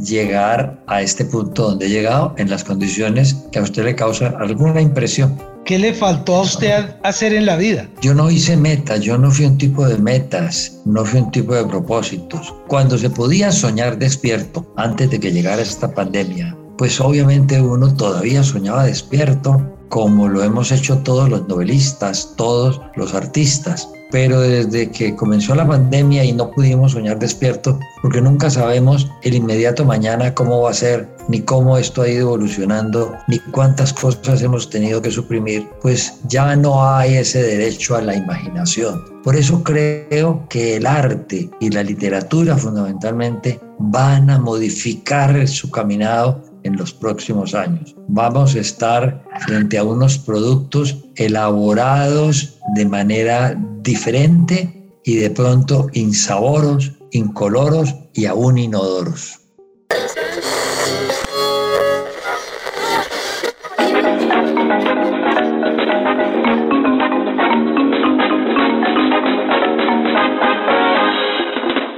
llegar 0.04 0.84
a 0.88 1.02
este 1.02 1.26
punto 1.26 1.70
donde 1.70 1.86
he 1.86 1.90
llegado 1.90 2.34
en 2.38 2.50
las 2.50 2.64
condiciones 2.64 3.36
que 3.52 3.60
a 3.60 3.64
usted 3.64 3.86
le 3.86 3.96
causa 3.96 4.34
alguna 4.40 4.82
impresión. 4.82 5.38
¿Qué 5.66 5.78
le 5.78 5.94
faltó 5.94 6.38
a 6.38 6.42
usted 6.42 6.96
hacer 7.04 7.34
en 7.34 7.46
la 7.46 7.56
vida? 7.56 7.88
Yo 8.02 8.16
no 8.16 8.32
hice 8.32 8.58
metas, 8.58 9.02
yo 9.02 9.18
no 9.18 9.30
fui 9.30 9.46
un 9.46 9.58
tipo 9.58 9.88
de 9.88 9.98
metas, 10.00 10.82
no 10.86 11.06
fui 11.06 11.20
un 11.20 11.32
tipo 11.32 11.54
de 11.54 11.64
propósitos. 11.66 12.54
Cuando 12.68 12.98
se 12.98 13.10
podía 13.10 13.52
soñar 13.52 14.00
despierto, 14.00 14.74
antes 14.78 15.12
de 15.12 15.20
que 15.20 15.32
llegara 15.32 15.62
esta 15.62 15.94
pandemia, 15.94 16.58
pues 16.78 17.00
obviamente 17.00 17.62
uno 17.62 17.94
todavía 17.94 18.42
soñaba 18.42 18.86
despierto, 18.86 19.62
como 19.90 20.28
lo 20.28 20.44
hemos 20.44 20.72
hecho 20.72 21.00
todos 21.00 21.30
los 21.30 21.48
novelistas, 21.48 22.34
todos 22.38 22.82
los 22.96 23.14
artistas 23.14 23.90
pero 24.12 24.42
desde 24.42 24.90
que 24.90 25.16
comenzó 25.16 25.56
la 25.56 25.68
pandemia 25.68 26.24
y 26.24 26.34
no 26.34 26.52
pudimos 26.52 26.94
soñar 26.94 27.20
despierto, 27.20 27.80
porque 28.02 28.22
nunca 28.22 28.50
sabemos 28.50 29.08
el 29.24 29.36
inmediato 29.36 29.86
mañana 29.86 30.34
cómo 30.34 30.62
va 30.62 30.72
a 30.72 30.74
ser, 30.74 31.08
ni 31.28 31.42
cómo 31.42 31.78
esto 31.78 32.02
ha 32.02 32.10
ido 32.10 32.22
evolucionando, 32.22 33.14
ni 33.28 33.40
cuántas 33.52 33.94
cosas 33.94 34.42
hemos 34.42 34.70
tenido 34.70 35.02
que 35.02 35.12
suprimir, 35.12 35.68
pues 35.82 36.14
ya 36.28 36.56
no 36.56 36.84
hay 36.84 37.16
ese 37.16 37.44
derecho 37.44 37.96
a 37.96 38.02
la 38.02 38.16
imaginación. 38.16 39.04
Por 39.24 39.36
eso 39.36 39.64
creo 39.64 40.48
que 40.50 40.78
el 40.78 40.88
arte 40.88 41.50
y 41.60 41.70
la 41.70 41.84
literatura 41.84 42.58
fundamentalmente 42.58 43.60
van 43.78 44.30
a 44.30 44.40
modificar 44.40 45.48
su 45.48 45.70
caminado 45.70 46.49
en 46.70 46.78
los 46.78 46.94
próximos 46.94 47.54
años. 47.56 47.96
Vamos 48.08 48.56
a 48.56 48.60
estar 48.60 49.24
frente 49.46 49.78
a 49.78 49.84
unos 49.84 50.18
productos 50.20 50.98
elaborados 51.16 52.58
de 52.76 52.86
manera 52.86 53.56
diferente 53.82 54.92
y 55.04 55.16
de 55.16 55.32
pronto 55.32 55.88
insaboros, 55.94 56.92
incoloros 57.12 57.96
y 58.14 58.26
aún 58.26 58.58
inodoros. 58.58 59.40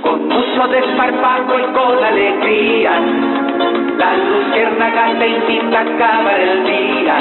Con 0.03 0.27
mucho 0.27 0.61
desparpajo 0.71 1.53
y 1.59 1.73
con 1.73 2.03
alegría 2.03 3.30
la 4.01 4.17
luciérnaga 4.17 5.13
te 5.20 5.27
invita 5.27 5.77
a 5.77 5.81
acabar 5.81 6.39
el 6.39 6.63
día. 6.65 7.15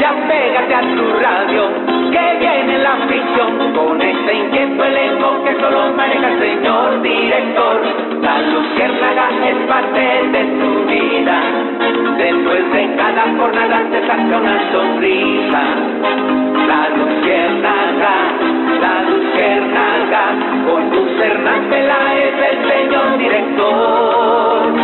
Ya 0.00 0.10
pégate 0.28 0.74
a 0.74 0.82
tu 0.96 1.06
radio, 1.26 1.62
que 2.10 2.24
viene 2.40 2.78
la 2.78 2.96
ficción 3.06 3.72
con 3.72 4.02
ese 4.02 4.34
inquieto 4.34 4.84
elenco 4.84 5.44
que 5.44 5.54
solo 5.60 5.92
maneja 5.92 6.28
el 6.28 6.38
señor 6.40 7.02
director. 7.02 7.76
La 8.20 8.36
luciérnaga 8.52 9.26
es 9.50 9.56
parte 9.68 10.04
de 10.34 10.42
tu 10.58 10.70
vida. 10.90 11.38
Después 12.18 12.72
de 12.72 12.96
cada 12.96 13.24
jornada 13.38 13.78
te 13.92 14.06
saca 14.08 14.36
una 14.36 14.72
sonrisa. 14.72 15.62
La 16.72 16.82
luciérnaga, 16.98 18.14
la 18.84 18.94
luciérnaga, 19.08 20.22
con 20.66 20.90
luz 20.90 21.12
Hernández 21.22 21.86
es 22.24 22.50
el 22.50 22.56
señor 22.70 23.18
director 23.18 24.83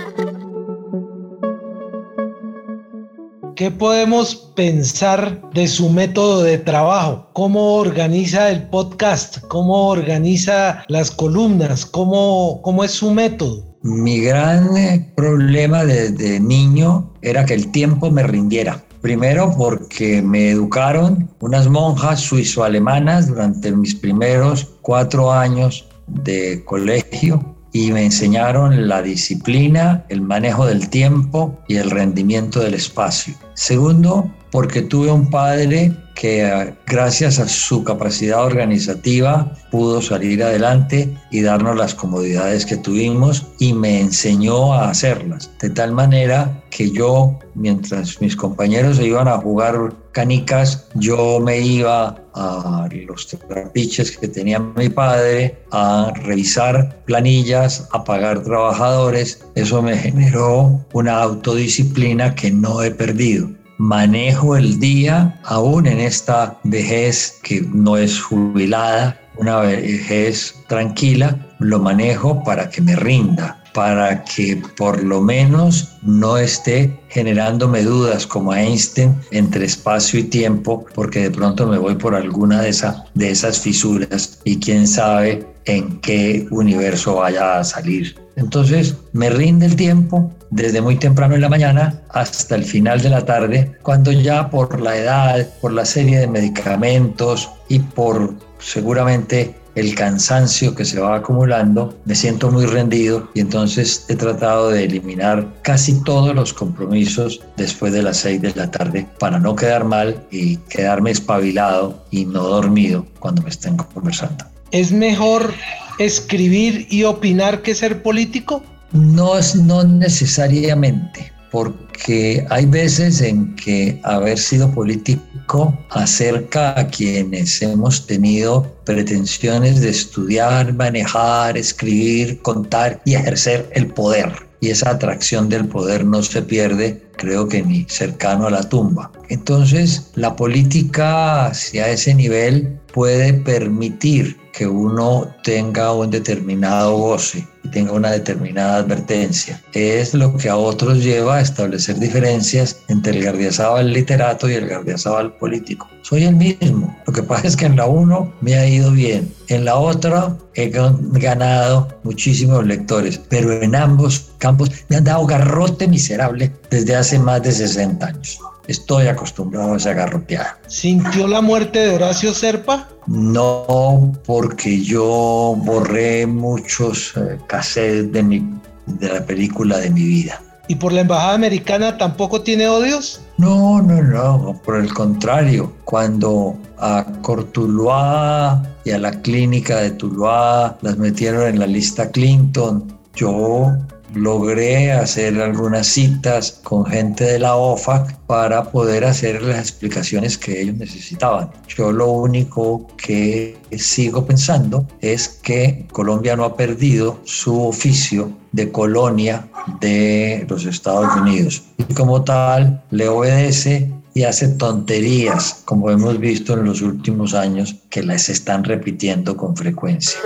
¿Qué 3.61 3.69
podemos 3.69 4.35
pensar 4.55 5.39
de 5.53 5.67
su 5.67 5.87
método 5.91 6.41
de 6.41 6.57
trabajo? 6.57 7.27
¿Cómo 7.33 7.75
organiza 7.75 8.49
el 8.49 8.63
podcast? 8.69 9.37
¿Cómo 9.49 9.89
organiza 9.89 10.83
las 10.87 11.11
columnas? 11.11 11.85
¿Cómo, 11.85 12.59
cómo 12.63 12.83
es 12.83 12.89
su 12.89 13.11
método? 13.11 13.77
Mi 13.83 14.19
gran 14.19 14.75
eh, 14.75 15.13
problema 15.15 15.85
desde 15.85 16.39
niño 16.39 17.13
era 17.21 17.45
que 17.45 17.53
el 17.53 17.71
tiempo 17.71 18.09
me 18.09 18.23
rindiera. 18.23 18.83
Primero 19.01 19.53
porque 19.55 20.23
me 20.23 20.49
educaron 20.49 21.29
unas 21.39 21.67
monjas 21.67 22.19
suizo-alemanas 22.19 23.27
durante 23.27 23.71
mis 23.73 23.93
primeros 23.93 24.69
cuatro 24.81 25.31
años 25.31 25.87
de 26.07 26.63
colegio 26.65 27.50
y 27.73 27.91
me 27.91 28.05
enseñaron 28.05 28.87
la 28.87 29.01
disciplina, 29.01 30.03
el 30.09 30.21
manejo 30.21 30.65
del 30.65 30.89
tiempo 30.89 31.57
y 31.67 31.77
el 31.77 31.89
rendimiento 31.89 32.59
del 32.59 32.73
espacio. 32.73 33.33
Segundo, 33.53 34.29
porque 34.51 34.81
tuve 34.81 35.11
un 35.11 35.29
padre 35.29 35.95
que 36.13 36.75
gracias 36.85 37.39
a 37.39 37.47
su 37.47 37.83
capacidad 37.83 38.45
organizativa 38.45 39.53
pudo 39.71 40.01
salir 40.01 40.43
adelante 40.43 41.17
y 41.31 41.41
darnos 41.41 41.75
las 41.75 41.95
comodidades 41.95 42.65
que 42.65 42.77
tuvimos 42.77 43.47
y 43.57 43.73
me 43.73 44.01
enseñó 44.01 44.73
a 44.73 44.89
hacerlas. 44.89 45.49
De 45.59 45.69
tal 45.69 45.93
manera 45.93 46.61
que 46.69 46.91
yo, 46.91 47.39
mientras 47.55 48.21
mis 48.21 48.35
compañeros 48.35 48.97
se 48.97 49.07
iban 49.07 49.27
a 49.27 49.37
jugar 49.37 49.95
canicas, 50.11 50.87
yo 50.95 51.39
me 51.39 51.59
iba 51.59 52.20
a 52.33 52.87
los 53.07 53.27
trapiches 53.27 54.17
que 54.17 54.27
tenía 54.27 54.59
mi 54.59 54.89
padre, 54.89 55.57
a 55.71 56.13
revisar 56.23 57.03
planillas, 57.05 57.87
a 57.91 58.03
pagar 58.03 58.43
trabajadores. 58.43 59.43
Eso 59.55 59.81
me 59.81 59.97
generó 59.97 60.79
una 60.93 61.21
autodisciplina 61.21 62.35
que 62.35 62.51
no 62.51 62.81
he 62.81 62.91
perdido 62.91 63.49
manejo 63.81 64.55
el 64.55 64.79
día 64.79 65.39
aún 65.43 65.87
en 65.87 65.99
esta 65.99 66.59
vejez 66.63 67.39
que 67.41 67.61
no 67.73 67.97
es 67.97 68.21
jubilada, 68.21 69.19
una 69.37 69.61
vejez 69.61 70.53
tranquila, 70.67 71.49
lo 71.57 71.79
manejo 71.79 72.43
para 72.43 72.69
que 72.69 72.79
me 72.79 72.95
rinda, 72.95 73.60
para 73.73 74.23
que 74.23 74.61
por 74.77 75.03
lo 75.03 75.21
menos 75.21 75.89
no 76.01 76.37
esté 76.37 76.99
generándome 77.09 77.83
dudas 77.83 78.27
como 78.27 78.53
Einstein 78.53 79.15
entre 79.31 79.65
espacio 79.65 80.19
y 80.19 80.23
tiempo, 80.23 80.85
porque 80.93 81.21
de 81.21 81.31
pronto 81.31 81.67
me 81.67 81.77
voy 81.77 81.95
por 81.95 82.15
alguna 82.15 82.61
de, 82.61 82.75
de 83.13 83.29
esas 83.31 83.59
fisuras 83.59 84.39
y 84.43 84.59
quién 84.59 84.87
sabe 84.87 85.45
en 85.65 85.99
qué 86.01 86.47
universo 86.51 87.15
vaya 87.15 87.59
a 87.59 87.63
salir. 87.63 88.15
Entonces 88.35 88.95
me 89.13 89.29
rinde 89.29 89.67
el 89.67 89.75
tiempo 89.75 90.31
desde 90.49 90.81
muy 90.81 90.97
temprano 90.97 91.35
en 91.35 91.41
la 91.41 91.49
mañana 91.49 92.01
hasta 92.09 92.55
el 92.55 92.63
final 92.63 93.01
de 93.01 93.09
la 93.09 93.25
tarde, 93.25 93.71
cuando 93.81 94.11
ya 94.11 94.49
por 94.49 94.81
la 94.81 94.97
edad, 94.97 95.47
por 95.61 95.71
la 95.71 95.85
serie 95.85 96.19
de 96.19 96.27
medicamentos 96.27 97.49
y 97.69 97.79
por 97.79 98.33
seguramente 98.59 99.55
el 99.75 99.95
cansancio 99.95 100.75
que 100.75 100.85
se 100.85 100.99
va 100.99 101.15
acumulando, 101.15 101.97
me 102.05 102.15
siento 102.15 102.51
muy 102.51 102.65
rendido 102.65 103.29
y 103.33 103.39
entonces 103.39 104.05
he 104.09 104.15
tratado 104.15 104.69
de 104.69 104.83
eliminar 104.83 105.47
casi 105.61 106.01
todos 106.03 106.35
los 106.35 106.53
compromisos 106.53 107.41
después 107.57 107.93
de 107.93 108.03
las 108.03 108.17
seis 108.17 108.41
de 108.41 108.53
la 108.55 108.69
tarde 108.69 109.07
para 109.19 109.39
no 109.39 109.55
quedar 109.55 109.85
mal 109.85 110.21
y 110.31 110.57
quedarme 110.57 111.11
espabilado 111.11 112.03
y 112.11 112.25
no 112.25 112.43
dormido 112.43 113.05
cuando 113.19 113.41
me 113.43 113.49
estén 113.49 113.77
conversando. 113.77 114.45
¿Es 114.71 114.91
mejor 114.91 115.53
escribir 115.99 116.87
y 116.89 117.03
opinar 117.03 117.61
que 117.61 117.75
ser 117.75 118.01
político? 118.01 118.63
No, 118.91 119.37
es, 119.37 119.55
no 119.55 119.83
necesariamente, 119.83 121.31
porque 121.51 122.45
hay 122.49 122.65
veces 122.65 123.21
en 123.21 123.55
que 123.55 123.99
haber 124.03 124.39
sido 124.39 124.71
político 124.71 125.77
acerca 125.89 126.79
a 126.79 126.87
quienes 126.87 127.61
hemos 127.61 128.07
tenido 128.07 128.73
pretensiones 128.85 129.81
de 129.81 129.89
estudiar, 129.89 130.73
manejar, 130.73 131.57
escribir, 131.57 132.41
contar 132.41 133.01
y 133.05 133.15
ejercer 133.15 133.69
el 133.73 133.87
poder. 133.87 134.31
Y 134.61 134.69
esa 134.69 134.91
atracción 134.91 135.49
del 135.49 135.67
poder 135.67 136.05
no 136.05 136.21
se 136.23 136.41
pierde, 136.41 137.03
creo 137.17 137.47
que 137.47 137.63
ni 137.63 137.85
cercano 137.89 138.47
a 138.47 138.51
la 138.51 138.69
tumba. 138.69 139.11
Entonces, 139.29 140.11
la 140.15 140.35
política 140.35 141.47
hacia 141.47 141.89
ese 141.89 142.13
nivel 142.13 142.79
puede 142.93 143.33
permitir 143.33 144.37
que 144.53 144.67
uno 144.67 145.27
tenga 145.43 145.93
un 145.93 146.11
determinado 146.11 146.95
goce 146.95 147.47
tenga 147.71 147.93
una 147.93 148.11
determinada 148.11 148.77
advertencia. 148.77 149.61
Es 149.73 150.13
lo 150.13 150.35
que 150.37 150.49
a 150.49 150.55
otros 150.55 151.03
lleva 151.03 151.37
a 151.37 151.41
establecer 151.41 151.97
diferencias 151.97 152.77
entre 152.87 153.17
el 153.17 153.23
Gardiazabal 153.23 153.91
literato 153.91 154.49
y 154.49 154.53
el 154.53 154.67
Gardiazabal 154.67 155.33
político. 155.33 155.89
Soy 156.03 156.23
el 156.23 156.35
mismo. 156.35 156.95
Lo 157.07 157.13
que 157.13 157.23
pasa 157.23 157.47
es 157.47 157.55
que 157.55 157.65
en 157.65 157.75
la 157.75 157.85
uno 157.85 158.33
me 158.41 158.55
ha 158.55 158.67
ido 158.67 158.91
bien, 158.91 159.33
en 159.47 159.65
la 159.65 159.75
otra 159.75 160.35
he 160.53 160.69
ganado 160.69 161.87
muchísimos 162.03 162.65
lectores, 162.65 163.19
pero 163.29 163.51
en 163.61 163.75
ambos 163.75 164.31
campos 164.37 164.71
me 164.89 164.97
han 164.97 165.03
dado 165.03 165.25
garrote 165.25 165.87
miserable 165.87 166.51
desde 166.69 166.95
hace 166.95 167.19
más 167.19 167.41
de 167.43 167.51
60 167.51 168.05
años 168.05 168.39
estoy 168.71 169.07
acostumbrado 169.07 169.73
a 169.73 169.77
esa 169.77 169.93
garroteada. 169.93 170.57
¿Sintió 170.67 171.27
la 171.27 171.41
muerte 171.41 171.79
de 171.79 171.95
Horacio 171.95 172.33
Serpa? 172.33 172.87
No, 173.07 174.11
porque 174.25 174.81
yo 174.81 175.55
borré 175.57 176.25
muchos 176.25 177.13
eh, 177.17 177.37
cassettes 177.47 178.11
de, 178.11 178.23
mi, 178.23 178.49
de 178.85 179.09
la 179.13 179.25
película 179.25 179.77
de 179.77 179.89
mi 179.89 180.03
vida. 180.03 180.41
¿Y 180.67 180.75
por 180.75 180.93
la 180.93 181.01
embajada 181.01 181.33
americana 181.33 181.97
tampoco 181.97 182.41
tiene 182.41 182.67
odios? 182.67 183.21
No, 183.37 183.81
no, 183.81 184.01
no, 184.01 184.61
por 184.63 184.77
el 184.77 184.93
contrario, 184.93 185.73
cuando 185.83 186.55
a 186.77 187.05
Cortuluá 187.21 188.63
y 188.85 188.91
a 188.91 188.99
la 188.99 189.11
clínica 189.21 189.77
de 189.77 189.91
Tuluá 189.91 190.77
las 190.81 190.97
metieron 190.97 191.47
en 191.47 191.59
la 191.59 191.67
lista 191.67 192.09
Clinton, 192.11 192.97
yo 193.15 193.75
logré 194.13 194.91
hacer 194.91 195.39
algunas 195.41 195.87
citas 195.87 196.59
con 196.63 196.85
gente 196.85 197.23
de 197.23 197.39
la 197.39 197.55
OFAC 197.55 198.17
para 198.27 198.63
poder 198.63 199.05
hacer 199.05 199.41
las 199.41 199.59
explicaciones 199.59 200.37
que 200.37 200.61
ellos 200.61 200.75
necesitaban. 200.75 201.51
Yo 201.67 201.91
lo 201.91 202.11
único 202.11 202.87
que 202.97 203.57
sigo 203.77 204.25
pensando 204.25 204.87
es 204.99 205.27
que 205.27 205.87
Colombia 205.91 206.35
no 206.35 206.45
ha 206.45 206.55
perdido 206.55 207.19
su 207.23 207.67
oficio 207.67 208.31
de 208.51 208.71
colonia 208.71 209.47
de 209.79 210.45
los 210.49 210.65
Estados 210.65 211.15
Unidos 211.15 211.63
y 211.77 211.93
como 211.93 212.23
tal 212.23 212.83
le 212.91 213.07
obedece 213.07 213.91
y 214.13 214.23
hace 214.23 214.49
tonterías, 214.49 215.61
como 215.63 215.89
hemos 215.89 216.19
visto 216.19 216.53
en 216.53 216.65
los 216.65 216.81
últimos 216.81 217.33
años, 217.33 217.75
que 217.89 218.03
las 218.03 218.27
están 218.27 218.65
repitiendo 218.65 219.37
con 219.37 219.55
frecuencia. 219.55 220.19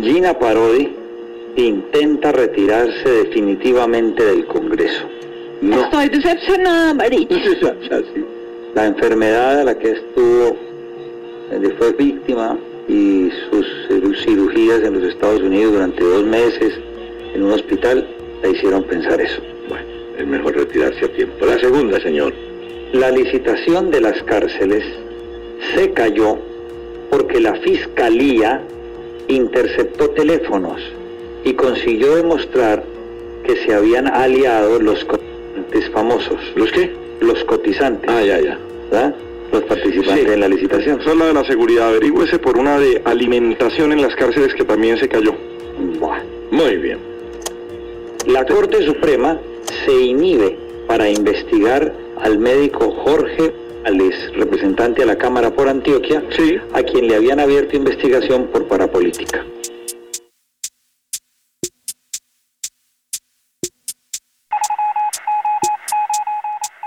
Gina 0.00 0.38
Parodi 0.38 0.94
intenta 1.56 2.32
retirarse 2.32 3.08
definitivamente 3.08 4.24
del 4.24 4.46
Congreso. 4.46 5.08
No. 5.62 5.84
Estoy 5.84 6.08
decepcionada, 6.10 6.92
María. 6.94 7.26
La 8.74 8.86
enfermedad 8.86 9.60
a 9.60 9.64
la 9.64 9.78
que 9.78 9.92
estuvo, 9.92 10.56
eh, 11.50 11.74
fue 11.78 11.92
víctima 11.92 12.58
y 12.88 13.30
sus 13.50 13.66
cirugías 14.22 14.82
en 14.82 15.00
los 15.00 15.14
Estados 15.14 15.40
Unidos 15.40 15.72
durante 15.72 16.04
dos 16.04 16.24
meses 16.24 16.74
en 17.34 17.42
un 17.42 17.52
hospital 17.52 18.06
le 18.42 18.50
hicieron 18.50 18.84
pensar 18.84 19.18
eso. 19.20 19.40
Bueno, 19.68 19.86
es 20.18 20.26
mejor 20.26 20.56
retirarse 20.56 21.06
a 21.06 21.08
tiempo. 21.08 21.46
La 21.46 21.58
segunda, 21.58 21.98
señor. 22.00 22.34
La 22.92 23.10
licitación 23.10 23.90
de 23.90 24.00
las 24.02 24.22
cárceles 24.24 24.84
se 25.74 25.90
cayó 25.92 26.38
porque 27.10 27.40
la 27.40 27.54
fiscalía 27.56 28.62
interceptó 29.28 30.10
teléfonos 30.10 30.80
y 31.44 31.54
consiguió 31.54 32.16
demostrar 32.16 32.84
que 33.44 33.56
se 33.64 33.74
habían 33.74 34.08
aliado 34.08 34.80
los 34.80 35.04
cotizantes 35.04 35.90
famosos. 35.92 36.38
¿Los 36.56 36.70
qué? 36.72 36.92
Los 37.20 37.42
cotizantes. 37.44 38.10
Ah, 38.10 38.22
ya, 38.22 38.40
ya. 38.40 38.58
Los 39.52 39.62
participantes 39.64 40.28
en 40.28 40.40
la 40.40 40.48
licitación. 40.48 41.00
Esa 41.00 41.14
la 41.14 41.26
de 41.26 41.34
la 41.34 41.44
seguridad. 41.44 41.88
Averígüese 41.88 42.38
por 42.38 42.58
una 42.58 42.78
de 42.78 43.00
alimentación 43.04 43.92
en 43.92 44.02
las 44.02 44.14
cárceles 44.16 44.54
que 44.54 44.64
también 44.64 44.98
se 44.98 45.08
cayó. 45.08 45.34
Muy 46.50 46.76
bien. 46.76 46.98
La 48.26 48.44
Corte 48.44 48.84
Suprema 48.84 49.38
se 49.84 49.92
inhibe 49.92 50.56
para 50.88 51.08
investigar 51.08 51.92
al 52.20 52.38
médico 52.38 52.90
Jorge 52.90 53.52
representante 54.34 55.02
a 55.02 55.06
la 55.06 55.16
Cámara 55.16 55.50
por 55.50 55.68
Antioquia, 55.68 56.22
sí. 56.36 56.56
a 56.74 56.82
quien 56.82 57.08
le 57.08 57.16
habían 57.16 57.40
abierto 57.40 57.76
investigación 57.76 58.48
por 58.52 58.66
parapolítica. 58.66 59.44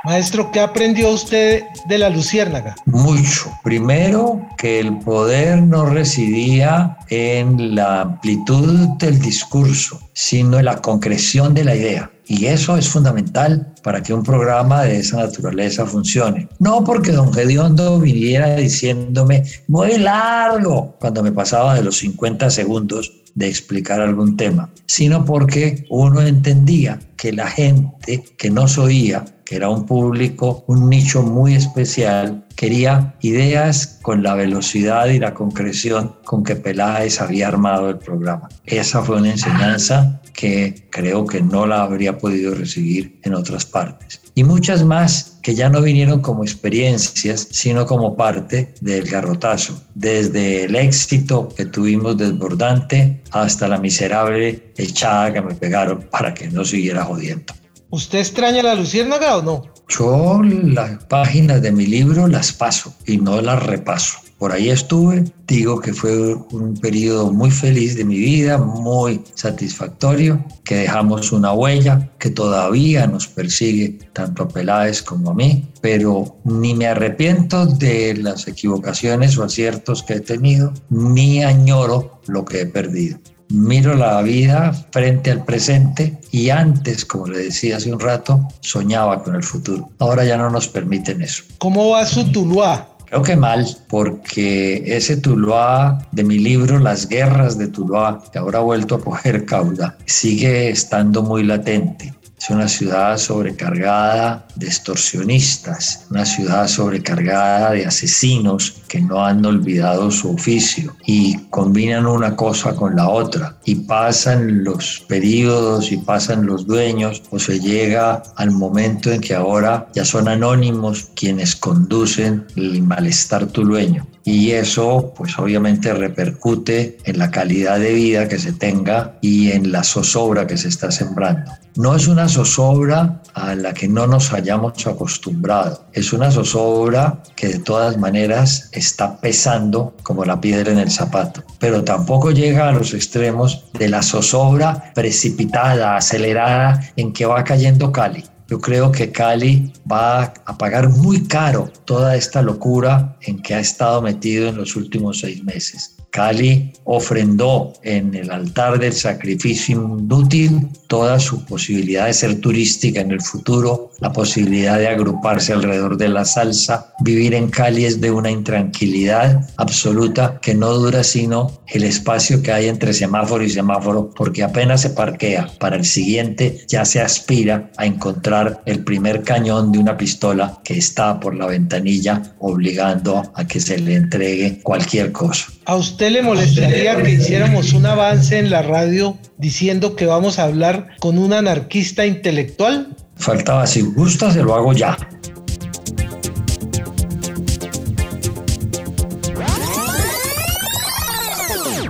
Maestro, 0.06 0.50
¿qué 0.52 0.60
aprendió 0.60 1.10
usted 1.10 1.64
de 1.88 1.98
la 2.00 2.10
luciérnaga? 2.10 2.76
Mucho. 2.86 3.52
Primero, 3.64 4.42
que 4.58 4.80
el 4.80 4.98
poder 4.98 5.62
no 5.62 5.86
residía 5.86 6.98
en 7.10 7.76
la 7.76 8.02
amplitud 8.02 8.98
del 8.98 9.20
discurso, 9.20 10.00
sino 10.14 10.58
en 10.58 10.66
la 10.66 10.78
concreción 10.82 11.54
de 11.54 11.64
la 11.64 11.76
idea. 11.76 12.10
Y 12.30 12.46
eso 12.46 12.78
es 12.78 12.88
fundamental 12.88 13.74
para 13.82 14.04
que 14.04 14.14
un 14.14 14.22
programa 14.22 14.84
de 14.84 15.00
esa 15.00 15.18
naturaleza 15.18 15.88
funcione. 15.88 16.48
No 16.60 16.84
porque 16.84 17.12
don 17.12 17.34
Gediondo 17.34 18.00
viniera 18.00 18.56
diciéndome 18.56 19.46
muy 19.68 19.98
largo 19.98 20.96
cuando 21.00 21.24
me 21.24 21.32
pasaba 21.32 21.74
de 21.74 21.82
los 21.82 21.98
50 21.98 22.52
segundos 22.52 23.12
de 23.34 23.48
explicar 23.48 24.00
algún 24.00 24.38
tema, 24.38 24.70
sino 24.86 25.26
porque 25.26 25.88
uno 25.90 26.22
entendía 26.22 27.00
que 27.18 27.34
la 27.34 27.48
gente 27.48 28.24
que 28.38 28.52
nos 28.52 28.78
oía, 28.78 29.26
que 29.50 29.56
era 29.56 29.68
un 29.68 29.88
público, 29.88 30.64
un 30.68 30.92
nicho 30.92 31.24
muy 31.24 31.56
especial, 31.56 32.46
quería 32.56 33.16
ideas 33.22 33.98
con 34.04 34.22
la 34.22 34.36
velocidad 34.36 35.08
y 35.08 35.18
la 35.18 35.34
concreción 35.34 36.18
con 36.24 36.44
que 36.44 36.56
Peláez 36.56 37.20
había 37.20 37.48
armado 37.48 37.90
el 37.90 37.98
programa. 37.98 38.48
Esa 38.68 39.02
fue 39.02 39.16
una 39.18 39.32
enseñanza 39.32 40.22
que 40.34 40.86
creo 40.92 41.26
que 41.26 41.42
no 41.42 41.66
la 41.66 41.82
habría 41.82 42.20
podido 42.20 42.54
recibir 42.54 43.20
en 43.24 43.34
otras 43.34 43.66
partes. 43.66 44.22
Y 44.36 44.44
muchas 44.44 44.86
más 44.86 45.40
que 45.42 45.56
ya 45.56 45.68
no 45.68 45.82
vinieron 45.82 46.22
como 46.22 46.44
experiencias, 46.44 47.48
sino 47.50 47.88
como 47.88 48.16
parte 48.16 48.76
del 48.82 49.10
garrotazo, 49.10 49.82
desde 49.96 50.66
el 50.66 50.76
éxito 50.76 51.50
que 51.58 51.66
tuvimos 51.66 52.20
desbordante 52.20 53.24
hasta 53.32 53.68
la 53.68 53.80
miserable 53.80 54.72
echada 54.78 55.34
que 55.34 55.42
me 55.42 55.56
pegaron 55.56 56.06
para 56.12 56.36
que 56.36 56.52
no 56.52 56.64
siguiera 56.64 57.04
jodiendo. 57.04 57.52
¿Usted 57.92 58.20
extraña 58.20 58.62
la 58.62 58.76
luciérnaga 58.76 59.38
o 59.38 59.42
no? 59.42 59.64
Yo 59.88 60.42
las 60.44 61.04
páginas 61.06 61.60
de 61.64 61.72
mi 61.72 61.88
libro 61.88 62.28
las 62.28 62.54
paso 62.54 62.94
y 63.08 63.18
no 63.18 63.42
las 63.42 63.64
repaso. 63.64 64.20
Por 64.38 64.52
ahí 64.52 64.70
estuve, 64.70 65.24
digo 65.48 65.82
que 65.82 65.92
fue 65.92 66.36
un 66.36 66.78
periodo 66.80 67.34
muy 67.34 67.50
feliz 67.50 67.96
de 67.96 68.06
mi 68.06 68.20
vida, 68.20 68.60
muy 68.60 69.22
satisfactorio, 69.34 70.46
que 70.64 70.76
dejamos 70.76 71.32
una 71.32 71.52
huella 71.52 72.12
que 72.20 72.30
todavía 72.30 73.08
nos 73.08 73.28
persigue 73.28 73.98
tanto 74.14 74.44
a 74.44 74.48
Peláez 74.48 75.02
como 75.02 75.32
a 75.32 75.34
mí, 75.34 75.68
pero 75.82 76.38
ni 76.44 76.76
me 76.76 76.86
arrepiento 76.86 77.66
de 77.66 78.16
las 78.18 78.48
equivocaciones 78.48 79.36
o 79.38 79.44
aciertos 79.44 80.04
que 80.04 80.14
he 80.14 80.20
tenido, 80.20 80.74
ni 80.92 81.44
añoro 81.44 82.22
lo 82.28 82.46
que 82.46 82.62
he 82.62 82.66
perdido 82.68 83.18
miro 83.50 83.96
la 83.96 84.22
vida 84.22 84.74
frente 84.92 85.32
al 85.32 85.44
presente 85.44 86.18
y 86.32 86.50
antes, 86.50 87.06
como 87.06 87.28
le 87.28 87.40
decía 87.40 87.78
hace 87.78 87.92
un 87.92 88.00
rato, 88.00 88.48
soñaba 88.62 89.24
con 89.24 89.36
el 89.36 89.44
futuro. 89.44 89.90
Ahora 90.00 90.24
ya 90.24 90.38
no 90.38 90.50
nos 90.50 90.68
permiten 90.68 91.22
eso. 91.22 91.44
¿Cómo 91.58 91.90
va 91.90 92.06
su 92.06 92.32
Tuluá? 92.32 92.88
Creo 93.06 93.24
que 93.24 93.36
mal, 93.36 93.66
porque 93.88 94.84
ese 94.86 95.18
Tuluá 95.18 96.08
de 96.12 96.24
mi 96.24 96.38
libro, 96.38 96.78
Las 96.78 97.08
guerras 97.08 97.58
de 97.58 97.68
Tuluá, 97.68 98.22
que 98.32 98.38
ahora 98.38 98.60
ha 98.60 98.62
vuelto 98.62 98.96
a 98.96 99.02
coger 99.02 99.46
cauda, 99.46 99.98
sigue 100.06 100.70
estando 100.70 101.24
muy 101.24 101.44
latente. 101.44 102.14
Es 102.40 102.50
una 102.50 102.70
ciudad 102.70 103.18
sobrecargada 103.18 104.48
de 104.56 104.68
extorsionistas, 104.68 106.06
una 106.10 106.26
ciudad 106.26 106.68
sobrecargada 106.68 107.72
de 107.72 107.86
asesinos 107.86 108.76
que 108.88 109.02
no 109.02 109.26
han 109.26 109.46
olvidado 109.46 110.10
su 110.10 110.34
oficio 110.36 110.96
y 111.06 111.38
combinan 111.50 112.08
una 112.08 112.38
cosa 112.38 112.76
con 112.76 112.96
la 112.96 113.10
otra 113.10 113.58
y 113.66 113.76
pasan 113.76 114.64
los 114.64 115.04
periodos 115.08 115.92
y 115.92 115.98
pasan 115.98 116.46
los 116.46 116.66
dueños 116.66 117.22
o 117.30 117.40
se 117.40 117.60
llega 117.60 118.24
al 118.38 118.52
momento 118.52 119.12
en 119.12 119.20
que 119.20 119.36
ahora 119.36 119.88
ya 119.94 120.06
son 120.06 120.30
anónimos 120.30 121.10
quienes 121.16 121.58
conducen 121.58 122.46
el 122.56 122.82
malestar 122.82 123.48
tulueño 123.48 124.08
y 124.24 124.52
eso 124.52 125.12
pues 125.18 125.38
obviamente 125.40 125.94
repercute 125.94 126.98
en 127.04 127.18
la 127.18 127.32
calidad 127.32 127.80
de 127.80 127.94
vida 127.94 128.28
que 128.28 128.38
se 128.38 128.54
tenga 128.54 129.18
y 129.22 129.52
en 129.52 129.72
la 129.72 129.84
zozobra 129.84 130.46
que 130.46 130.58
se 130.58 130.68
está 130.68 130.92
sembrando. 130.92 131.52
No 131.76 131.96
es 131.96 132.08
una 132.08 132.29
zozobra 132.30 133.22
a 133.34 133.56
la 133.56 133.74
que 133.74 133.88
no 133.88 134.08
nos 134.08 134.32
hayamos 134.32 134.88
acostumbrado, 134.88 135.86
es 135.94 136.14
una 136.14 136.32
zozobra 136.32 137.22
que 137.36 137.48
de 137.48 137.60
todas 137.60 137.98
maneras 137.98 138.70
está 138.72 139.20
pesando 139.20 139.96
como 140.04 140.24
la 140.24 140.40
piedra 140.40 140.72
en 140.72 140.80
el 140.80 140.92
zapato, 140.92 141.44
pero 141.60 141.84
tampoco 141.84 142.32
llega 142.32 142.70
a 142.70 142.72
los 142.72 142.94
extremos 142.94 143.66
de 143.74 143.90
la 143.90 144.02
zozobra 144.02 144.94
precipitada, 144.94 145.98
acelerada 145.98 146.80
en 146.96 147.12
que 147.12 147.26
va 147.26 147.44
cayendo 147.44 147.92
Cali. 147.92 148.24
Yo 148.48 148.60
creo 148.60 148.92
que 148.92 149.12
Cali 149.12 149.72
va 149.90 150.34
a 150.46 150.58
pagar 150.58 150.90
muy 150.90 151.28
caro 151.28 151.72
toda 151.86 152.16
esta 152.16 152.42
locura 152.42 153.16
en 153.22 153.42
que 153.42 153.54
ha 153.54 153.60
estado 153.60 154.02
metido 154.02 154.50
en 154.50 154.58
los 154.58 154.76
últimos 154.76 155.20
seis 155.20 155.44
meses. 155.44 155.99
Cali 156.12 156.74
ofrendó 156.86 157.74
en 157.84 158.16
el 158.16 158.32
altar 158.32 158.80
del 158.80 158.94
sacrificio 158.94 159.76
inútil 159.76 160.70
toda 160.88 161.20
su 161.20 161.46
posibilidad 161.46 162.08
de 162.08 162.14
ser 162.14 162.42
turística 162.42 163.02
en 163.02 163.12
el 163.12 163.22
futuro, 163.22 163.92
la 164.00 164.12
posibilidad 164.12 164.80
de 164.80 164.88
agruparse 164.88 165.54
alrededor 165.54 165.98
de 165.98 166.10
la 166.10 166.26
salsa. 166.26 166.94
Vivir 167.02 167.36
en 167.36 167.50
Cali 167.50 167.86
es 167.86 168.02
de 168.02 168.10
una 168.10 168.32
intranquilidad 168.32 169.48
absoluta 169.58 170.40
que 170.42 170.56
no 170.56 170.74
dura 170.74 171.04
sino 171.04 171.62
el 171.68 171.84
espacio 171.84 172.42
que 172.42 172.52
hay 172.52 172.68
entre 172.68 172.94
semáforo 172.94 173.44
y 173.44 173.50
semáforo, 173.52 174.10
porque 174.16 174.42
apenas 174.44 174.82
se 174.82 174.90
parquea 174.90 175.48
para 175.60 175.76
el 175.76 175.86
siguiente 175.86 176.66
ya 176.68 176.86
se 176.86 177.02
aspira 177.02 177.70
a 177.78 177.86
encontrar 177.86 178.62
el 178.66 178.84
primer 178.84 179.22
cañón 179.22 179.72
de 179.72 179.80
una 179.80 179.96
pistola 179.96 180.60
que 180.64 180.78
está 180.78 181.20
por 181.20 181.36
la 181.36 181.46
ventanilla 181.46 182.34
obligando 182.40 183.32
a 183.36 183.46
que 183.46 183.60
se 183.60 183.78
le 183.78 183.96
entregue 183.96 184.60
cualquier 184.64 185.12
cosa. 185.12 185.46
¿A 185.66 185.76
usted 186.00 186.14
le 186.14 186.22
molestaría 186.22 186.96
que 187.04 187.10
hiciéramos 187.10 187.74
un 187.74 187.86
avance 187.86 188.40
en 188.40 188.50
la 188.50 188.62
radio 188.62 189.18
diciendo 189.38 189.98
que 189.98 190.06
vamos 190.06 190.40
a 190.40 190.44
hablar 190.44 190.92
con 191.02 191.18
un 191.18 191.34
anarquista 191.34 192.06
intelectual? 192.06 192.96
Faltaba, 193.18 193.68
si 193.68 193.82
gusta, 193.82 194.32
se 194.32 194.42
lo 194.42 194.56
hago 194.56 194.72
ya. 194.72 194.98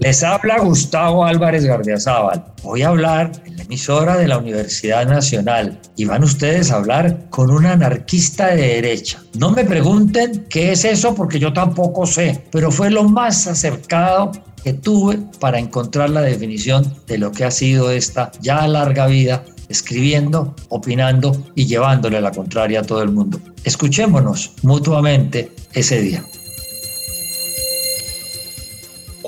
Les 0.02 0.24
habla 0.24 0.58
Gustavo 0.58 1.24
Álvarez 1.24 1.66
Gardiazabal. 1.66 2.44
Voy 2.64 2.82
a 2.82 2.88
hablar 2.88 3.32
emisora 3.70 4.18
de 4.18 4.28
la 4.28 4.40
Universidad 4.40 5.08
Nacional 5.08 5.80
y 5.96 6.06
van 6.06 6.24
ustedes 6.24 6.72
a 6.72 6.78
hablar 6.78 7.30
con 7.30 7.52
un 7.52 7.68
anarquista 7.68 8.48
de 8.48 8.64
derecha. 8.64 9.22
No 9.38 9.52
me 9.52 9.64
pregunten 9.64 10.48
qué 10.50 10.72
es 10.72 10.86
eso 10.86 11.14
porque 11.14 11.38
yo 11.38 11.54
tampoco 11.54 12.08
sé, 12.08 12.44
pero 12.52 12.72
fue 12.72 12.90
lo 12.90 13.04
más 13.04 13.46
acercado 13.46 14.32
que 14.64 14.74
tuve 14.74 15.20
para 15.40 15.60
encontrar 15.60 16.10
la 16.10 16.22
definición 16.22 16.96
de 17.06 17.20
lo 17.20 17.32
que 17.32 17.46
ha 17.46 17.52
sido 17.52 17.92
esta 17.92 18.32
ya 18.42 18.68
larga 18.68 19.06
vida 19.06 19.46
escribiendo, 19.70 20.56
opinando 20.70 21.32
y 21.54 21.68
llevándole 21.68 22.20
la 22.22 22.32
contraria 22.32 22.80
a 22.80 22.84
todo 22.84 23.04
el 23.04 23.12
mundo. 23.12 23.40
Escuchémonos 23.64 24.54
mutuamente 24.64 25.52
ese 25.74 26.02
día. 26.02 26.26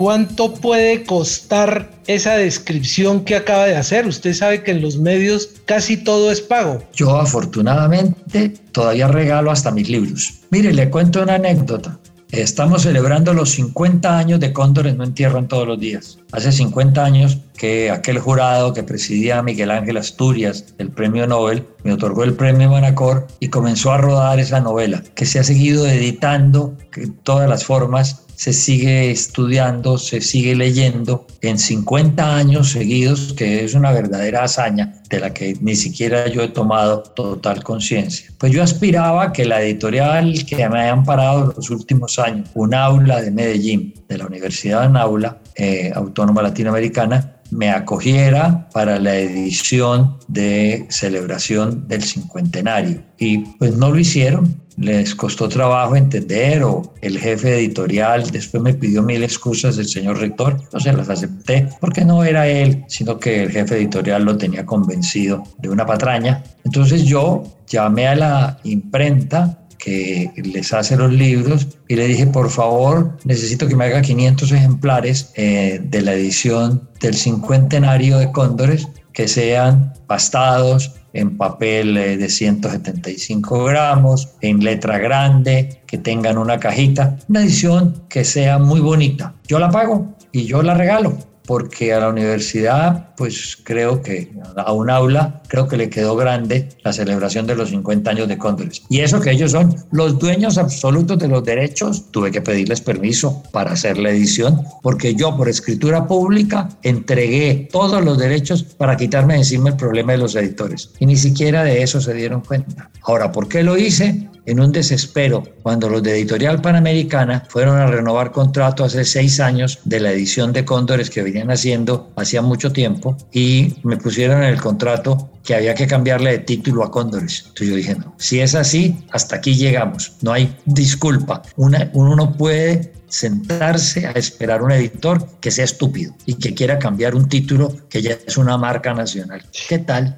¿Cuánto 0.02 0.56
puede 0.56 1.04
costar 1.04 1.92
esa 2.08 2.34
descripción 2.34 3.24
que 3.24 3.36
acaba 3.36 3.68
de 3.68 3.76
hacer? 3.76 4.08
Usted 4.08 4.34
sabe 4.34 4.64
que 4.64 4.72
en 4.72 4.82
los 4.82 4.98
medios 4.98 5.52
casi 5.66 5.96
todo 5.96 6.32
es 6.32 6.42
pago. 6.42 6.84
Yo 6.96 7.18
afortunadamente 7.18 8.50
todavía 8.72 9.08
regalo 9.08 9.52
hasta 9.52 9.70
mis 9.70 9.90
libros. 9.90 10.40
Mire, 10.50 10.74
le 10.74 10.90
cuento 10.90 11.22
una 11.22 11.36
anécdota. 11.36 12.00
Estamos 12.32 12.82
celebrando 12.82 13.36
los 13.36 13.52
50 13.52 14.18
años 14.18 14.40
de 14.40 14.52
Cóndores 14.54 14.96
no 14.96 15.04
entierran 15.04 15.48
todos 15.48 15.68
los 15.68 15.80
días. 15.80 16.18
Hace 16.32 16.52
50 16.52 17.06
años 17.06 17.38
que 17.56 17.92
aquel 17.92 18.18
jurado 18.18 18.74
que 18.74 18.82
presidía 18.82 19.44
Miguel 19.44 19.70
Ángel 19.70 19.98
Asturias, 19.98 20.66
el 20.80 20.90
premio 20.90 21.28
Nobel, 21.28 21.68
me 21.84 21.94
otorgó 21.94 22.24
el 22.24 22.34
premio 22.34 22.72
Manacor 22.72 23.28
y 23.40 23.50
comenzó 23.50 23.92
a 23.92 24.00
rodar 24.00 24.40
esa 24.40 24.62
novela, 24.62 25.04
que 25.14 25.28
se 25.28 25.38
ha 25.38 25.44
seguido 25.44 25.86
editando 25.86 26.76
en 26.96 27.14
todas 27.18 27.48
las 27.48 27.66
formas 27.66 28.24
se 28.42 28.54
sigue 28.54 29.12
estudiando, 29.12 30.00
se 30.00 30.20
sigue 30.20 30.56
leyendo 30.56 31.28
en 31.42 31.60
50 31.60 32.38
años 32.38 32.72
seguidos, 32.72 33.34
que 33.34 33.64
es 33.64 33.76
una 33.76 33.92
verdadera 33.92 34.46
hazaña 34.46 34.96
de 35.12 35.20
la 35.20 35.32
que 35.32 35.56
ni 35.62 35.76
siquiera 35.76 36.28
yo 36.28 36.42
he 36.42 36.48
tomado 36.48 37.04
total 37.04 37.64
conciencia. 37.64 38.32
Pues 38.40 38.52
yo 38.52 38.64
aspiraba 38.64 39.32
que 39.32 39.46
la 39.46 39.62
editorial 39.62 40.44
que 40.44 40.68
me 40.68 40.80
hayan 40.80 41.04
parado 41.04 41.54
los 41.56 41.70
últimos 41.70 42.18
años, 42.18 42.50
un 42.56 42.74
aula 42.74 43.22
de 43.22 43.30
Medellín, 43.30 43.94
de 44.10 44.18
la 44.18 44.26
Universidad 44.26 44.90
de 44.90 45.00
Aula 45.00 45.38
eh, 45.56 45.92
Autónoma 45.94 46.42
Latinoamericana, 46.42 47.42
me 47.52 47.70
acogiera 47.70 48.70
para 48.74 48.98
la 48.98 49.18
edición 49.18 50.18
de 50.28 50.88
celebración 50.90 51.88
del 51.88 52.02
cincuentenario. 52.02 53.04
Y 53.20 53.40
pues 53.60 53.76
no 53.76 53.92
lo 53.92 54.00
hicieron, 54.00 54.61
les 54.78 55.16
costó 55.16 55.50
trabajo 55.50 55.96
entender 55.96 56.64
o 56.64 56.94
el 57.02 57.20
jefe 57.20 57.56
editorial 57.56 58.30
después 58.32 58.64
me 58.64 58.74
pidió 58.74 59.04
mil 59.04 59.24
excusas 59.24 59.76
del 59.76 59.88
señor 59.88 60.20
rector, 60.20 60.58
no 60.72 60.80
se 60.80 60.94
las 60.94 61.10
acepté 61.10 61.68
porque 61.80 62.06
no 62.06 62.24
era 62.24 62.48
él, 62.48 62.84
sino 62.88 63.20
que 63.20 63.44
el 63.44 63.52
jefe 63.52 63.78
editorial 63.78 64.24
lo 64.24 64.38
tenía 64.38 64.66
convencido 64.66 65.44
de 65.60 65.70
una 65.70 65.86
patraña. 65.86 66.44
Entonces 66.64 67.04
yo 67.04 67.44
llamé 67.68 68.08
a 68.08 68.16
la 68.16 68.60
imprenta 68.64 69.58
que 69.78 70.32
les 70.36 70.74
hace 70.74 70.96
los 70.96 71.12
libros 71.12 71.68
y 71.88 71.96
le 71.96 72.08
dije, 72.08 72.28
por 72.28 72.52
favor, 72.52 73.18
necesito 73.24 73.68
que 73.68 73.76
me 73.76 73.86
haga 73.86 74.02
500 74.02 74.52
ejemplares 74.52 75.32
eh, 75.36 75.82
de 75.84 76.02
la 76.02 76.14
edición 76.14 76.88
del 77.00 77.16
cincuentenario 77.16 78.20
de 78.20 78.32
Cóndores 78.32 78.88
que 79.12 79.28
sean 79.28 79.94
pastados 80.08 81.01
en 81.14 81.38
papel 81.38 81.98
eh, 81.98 82.18
de 82.18 82.30
175 82.30 83.64
gramos, 83.66 84.30
en 84.42 84.64
letra 84.64 84.98
grande, 84.98 85.82
que 85.86 85.98
tengan 85.98 86.38
una 86.38 86.60
cajita, 86.60 87.18
una 87.28 87.42
edición 87.42 88.04
que 88.10 88.24
sea 88.24 88.60
muy 88.60 88.80
bonita. 88.80 89.34
Yo 89.48 89.60
la 89.60 89.70
pago 89.70 90.16
y 90.32 90.46
yo 90.46 90.62
la 90.64 90.74
regalo. 90.74 91.31
Porque 91.46 91.94
a 91.94 92.00
la 92.00 92.10
universidad, 92.10 93.14
pues 93.16 93.58
creo 93.64 94.02
que 94.02 94.32
a 94.56 94.72
un 94.72 94.90
aula, 94.90 95.42
creo 95.48 95.68
que 95.68 95.78
le 95.78 95.90
quedó 95.90 96.16
grande 96.16 96.70
la 96.84 96.94
celebración 96.94 97.48
de 97.48 97.56
los 97.56 97.70
50 97.70 98.10
años 98.10 98.28
de 98.28 98.38
Cóndores. 98.38 98.84
Y 98.90 99.00
eso 99.00 99.20
que 99.22 99.32
ellos 99.32 99.52
son 99.52 99.76
los 99.92 100.20
dueños 100.20 100.58
absolutos 100.58 101.20
de 101.20 101.28
los 101.28 101.44
derechos, 101.44 102.12
tuve 102.12 102.32
que 102.32 102.42
pedirles 102.42 102.82
permiso 102.82 103.44
para 103.52 103.72
hacer 103.72 103.98
la 103.98 104.12
edición, 104.12 104.64
porque 104.82 105.16
yo 105.16 105.36
por 105.36 105.50
escritura 105.50 106.08
pública 106.08 106.70
entregué 106.84 107.68
todos 107.72 108.04
los 108.04 108.18
derechos 108.18 108.64
para 108.64 108.98
quitarme 108.98 109.36
encima 109.36 109.70
el 109.70 109.76
problema 109.76 110.14
de 110.14 110.20
los 110.20 110.36
editores. 110.36 110.92
Y 111.00 111.06
ni 111.06 111.16
siquiera 111.16 111.64
de 111.64 111.84
eso 111.84 112.02
se 112.02 112.14
dieron 112.14 112.42
cuenta. 112.42 112.90
Ahora, 113.04 113.32
¿por 113.32 113.48
qué 113.48 113.64
lo 113.64 113.78
hice? 113.78 114.30
En 114.52 114.60
un 114.60 114.74
desespero 114.74 115.44
cuando 115.64 115.88
los 115.88 116.04
de 116.04 116.12
Editorial 116.12 116.62
Panamericana 116.62 117.46
fueron 117.48 117.78
a 117.78 117.86
renovar 117.86 118.32
contrato 118.32 118.84
hace 118.84 119.06
seis 119.06 119.40
años 119.40 119.80
de 119.86 120.02
la 120.02 120.12
edición 120.12 120.52
de 120.52 120.66
Cóndores 120.66 121.10
que 121.10 121.24
venían 121.24 121.50
haciendo 121.50 122.12
hacía 122.18 122.42
mucho 122.42 122.74
tiempo 122.74 123.16
y 123.32 123.76
me 123.84 123.96
pusieron 123.96 124.44
en 124.44 124.50
el 124.50 124.60
contrato 124.60 125.30
que 125.46 125.56
había 125.56 125.74
que 125.74 125.88
cambiarle 125.88 126.32
de 126.32 126.40
título 126.40 126.84
a 126.84 126.92
Cóndores. 126.92 127.46
Entonces 127.48 127.70
yo 127.70 127.76
dije, 127.76 127.96
no, 127.96 128.14
si 128.18 128.42
es 128.42 128.54
así, 128.54 128.98
hasta 129.12 129.38
aquí 129.38 129.56
llegamos, 129.56 130.18
no 130.22 130.34
hay 130.34 130.54
disculpa. 130.66 131.44
uno 131.56 132.16
no 132.18 132.34
puede 132.36 132.92
sentarse 133.08 134.06
a 134.06 134.12
esperar 134.12 134.64
un 134.64 134.72
editor 134.74 135.26
que 135.40 135.52
sea 135.52 135.64
estúpido 135.64 136.14
y 136.26 136.34
que 136.34 136.54
quiera 136.54 136.78
cambiar 136.78 137.16
un 137.16 137.30
título 137.30 137.74
que 137.90 138.02
ya 138.02 138.18
es 138.28 138.36
una 138.36 138.58
marca 138.58 138.94
nacional. 138.94 139.44
¿Qué 139.70 139.80
tal? 139.80 140.18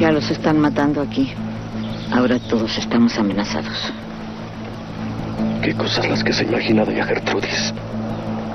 Ya 0.00 0.12
los 0.12 0.30
están 0.30 0.60
matando 0.60 1.00
aquí. 1.00 1.34
Ahora 2.12 2.38
todos 2.40 2.76
estamos 2.76 3.16
amenazados. 3.18 3.92
Qué 5.62 5.74
cosas 5.74 6.08
las 6.08 6.24
que 6.24 6.32
se 6.32 6.44
imagina 6.44 6.84
doña 6.84 7.04
Gertrudis. 7.04 7.72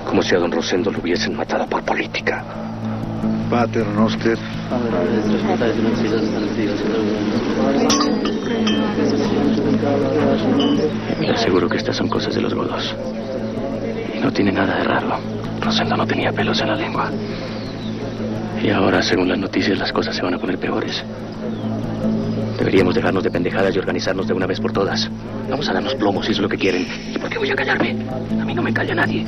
Como 0.06 0.22
si 0.22 0.36
a 0.36 0.40
don 0.40 0.52
Rosendo 0.52 0.92
lo 0.92 1.00
hubiesen 1.00 1.36
matado 1.36 1.66
por 1.68 1.82
política. 1.84 2.44
Pater 3.50 3.88
Noster. 3.88 4.38
Le 11.22 11.30
aseguro 11.30 11.70
que 11.70 11.78
estas 11.78 11.96
son 11.96 12.10
cosas 12.10 12.36
de 12.36 12.42
los 12.42 12.54
godos. 12.54 12.94
Y 14.14 14.20
no 14.20 14.32
tiene 14.32 14.52
nada 14.52 14.78
de 14.78 14.84
raro. 14.84 15.18
Rosendo 15.62 15.96
no 15.96 16.06
tenía 16.06 16.32
pelos 16.34 16.60
en 16.62 16.68
la 16.68 16.76
lengua. 16.76 17.10
Y 18.62 18.70
ahora, 18.70 19.02
según 19.02 19.30
las 19.30 19.38
noticias, 19.38 19.78
las 19.78 19.92
cosas 19.92 20.16
se 20.16 20.24
van 20.24 20.34
a 20.34 20.40
poner 20.40 20.58
peores. 20.58 21.04
Deberíamos 22.66 22.96
dejarnos 22.96 23.24
de 23.24 23.30
pendejadas 23.30 23.76
y 23.76 23.78
organizarnos 23.78 24.28
de 24.28 24.34
una 24.34 24.48
vez 24.48 24.60
por 24.60 24.74
todas. 24.74 25.08
Vamos 25.48 25.70
a 25.70 25.74
darnos 25.74 25.94
plomos 25.94 26.26
si 26.26 26.32
es 26.32 26.40
lo 26.40 26.50
que 26.50 26.58
quieren. 26.58 26.88
¿Y 27.14 27.20
por 27.20 27.30
qué 27.30 27.38
voy 27.38 27.52
a 27.52 27.56
callarme? 27.56 27.96
A 28.42 28.44
mí 28.44 28.56
no 28.56 28.64
me 28.64 28.74
calla 28.74 28.96
nadie. 28.96 29.28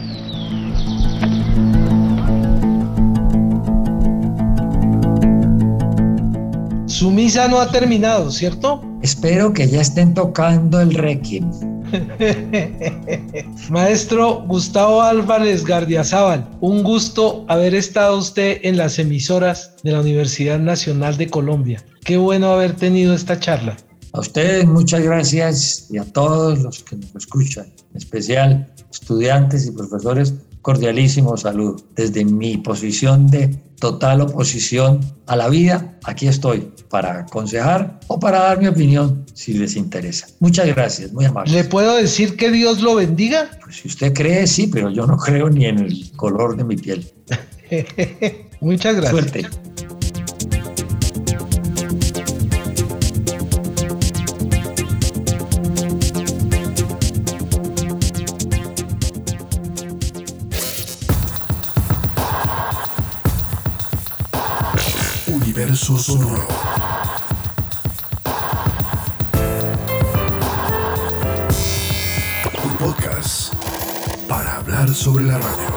Su 6.87 7.11
misa 7.11 7.47
no 7.47 7.59
ha 7.59 7.69
terminado, 7.69 8.31
¿cierto? 8.31 8.83
Espero 9.03 9.53
que 9.53 9.67
ya 9.67 9.81
estén 9.81 10.15
tocando 10.15 10.81
el 10.81 10.95
requiem. 10.95 11.47
Maestro 13.69 14.43
Gustavo 14.47 15.01
Álvarez 15.01 15.65
Gardiazabal, 15.65 16.47
un 16.61 16.83
gusto 16.83 17.45
haber 17.47 17.75
estado 17.75 18.17
usted 18.17 18.59
en 18.63 18.77
las 18.77 18.99
emisoras 18.99 19.75
de 19.83 19.91
la 19.91 20.01
Universidad 20.01 20.59
Nacional 20.59 21.17
de 21.17 21.29
Colombia. 21.29 21.83
Qué 22.03 22.17
bueno 22.17 22.51
haber 22.51 22.75
tenido 22.75 23.13
esta 23.13 23.39
charla. 23.39 23.77
A 24.13 24.19
ustedes 24.19 24.65
muchas 24.65 25.01
gracias 25.01 25.87
y 25.91 25.97
a 25.97 26.05
todos 26.05 26.59
los 26.59 26.83
que 26.83 26.95
nos 26.95 27.15
escuchan, 27.15 27.65
en 27.91 27.97
especial 27.97 28.73
estudiantes 28.91 29.67
y 29.67 29.71
profesores, 29.71 30.33
cordialísimo 30.67 31.37
saludo. 31.37 31.77
Desde 31.95 32.25
mi 32.25 32.57
posición 32.57 33.27
de 33.31 33.55
total 33.79 34.19
oposición 34.19 34.99
a 35.25 35.37
la 35.37 35.47
vida, 35.47 35.97
aquí 36.03 36.27
estoy 36.27 36.69
para 36.89 37.19
aconsejar 37.19 38.01
o 38.07 38.19
para 38.19 38.39
dar 38.39 38.59
mi 38.59 38.67
opinión 38.67 39.23
si 39.33 39.53
les 39.53 39.77
interesa. 39.77 40.27
Muchas 40.41 40.67
gracias, 40.67 41.13
muy 41.13 41.23
amable. 41.23 41.53
¿Le 41.53 41.63
puedo 41.63 41.95
decir 41.95 42.35
que 42.35 42.51
Dios 42.51 42.81
lo 42.81 42.95
bendiga? 42.95 43.49
Pues 43.63 43.77
si 43.77 43.87
usted 43.87 44.13
cree, 44.13 44.45
sí, 44.45 44.67
pero 44.67 44.89
yo 44.89 45.07
no 45.07 45.15
creo 45.15 45.49
ni 45.49 45.67
en 45.67 45.79
el 45.79 46.11
color 46.17 46.57
de 46.57 46.65
mi 46.65 46.75
piel. 46.75 47.09
Muchas 48.59 48.97
gracias. 48.97 49.11
Suerte. 49.11 49.47
Universo 65.77 65.97
sonoro. 65.99 66.47
Un 72.63 72.77
podcast 72.77 73.53
para 74.27 74.57
hablar 74.57 74.91
sobre 74.95 75.25
la 75.25 75.37
radio. 75.37 75.76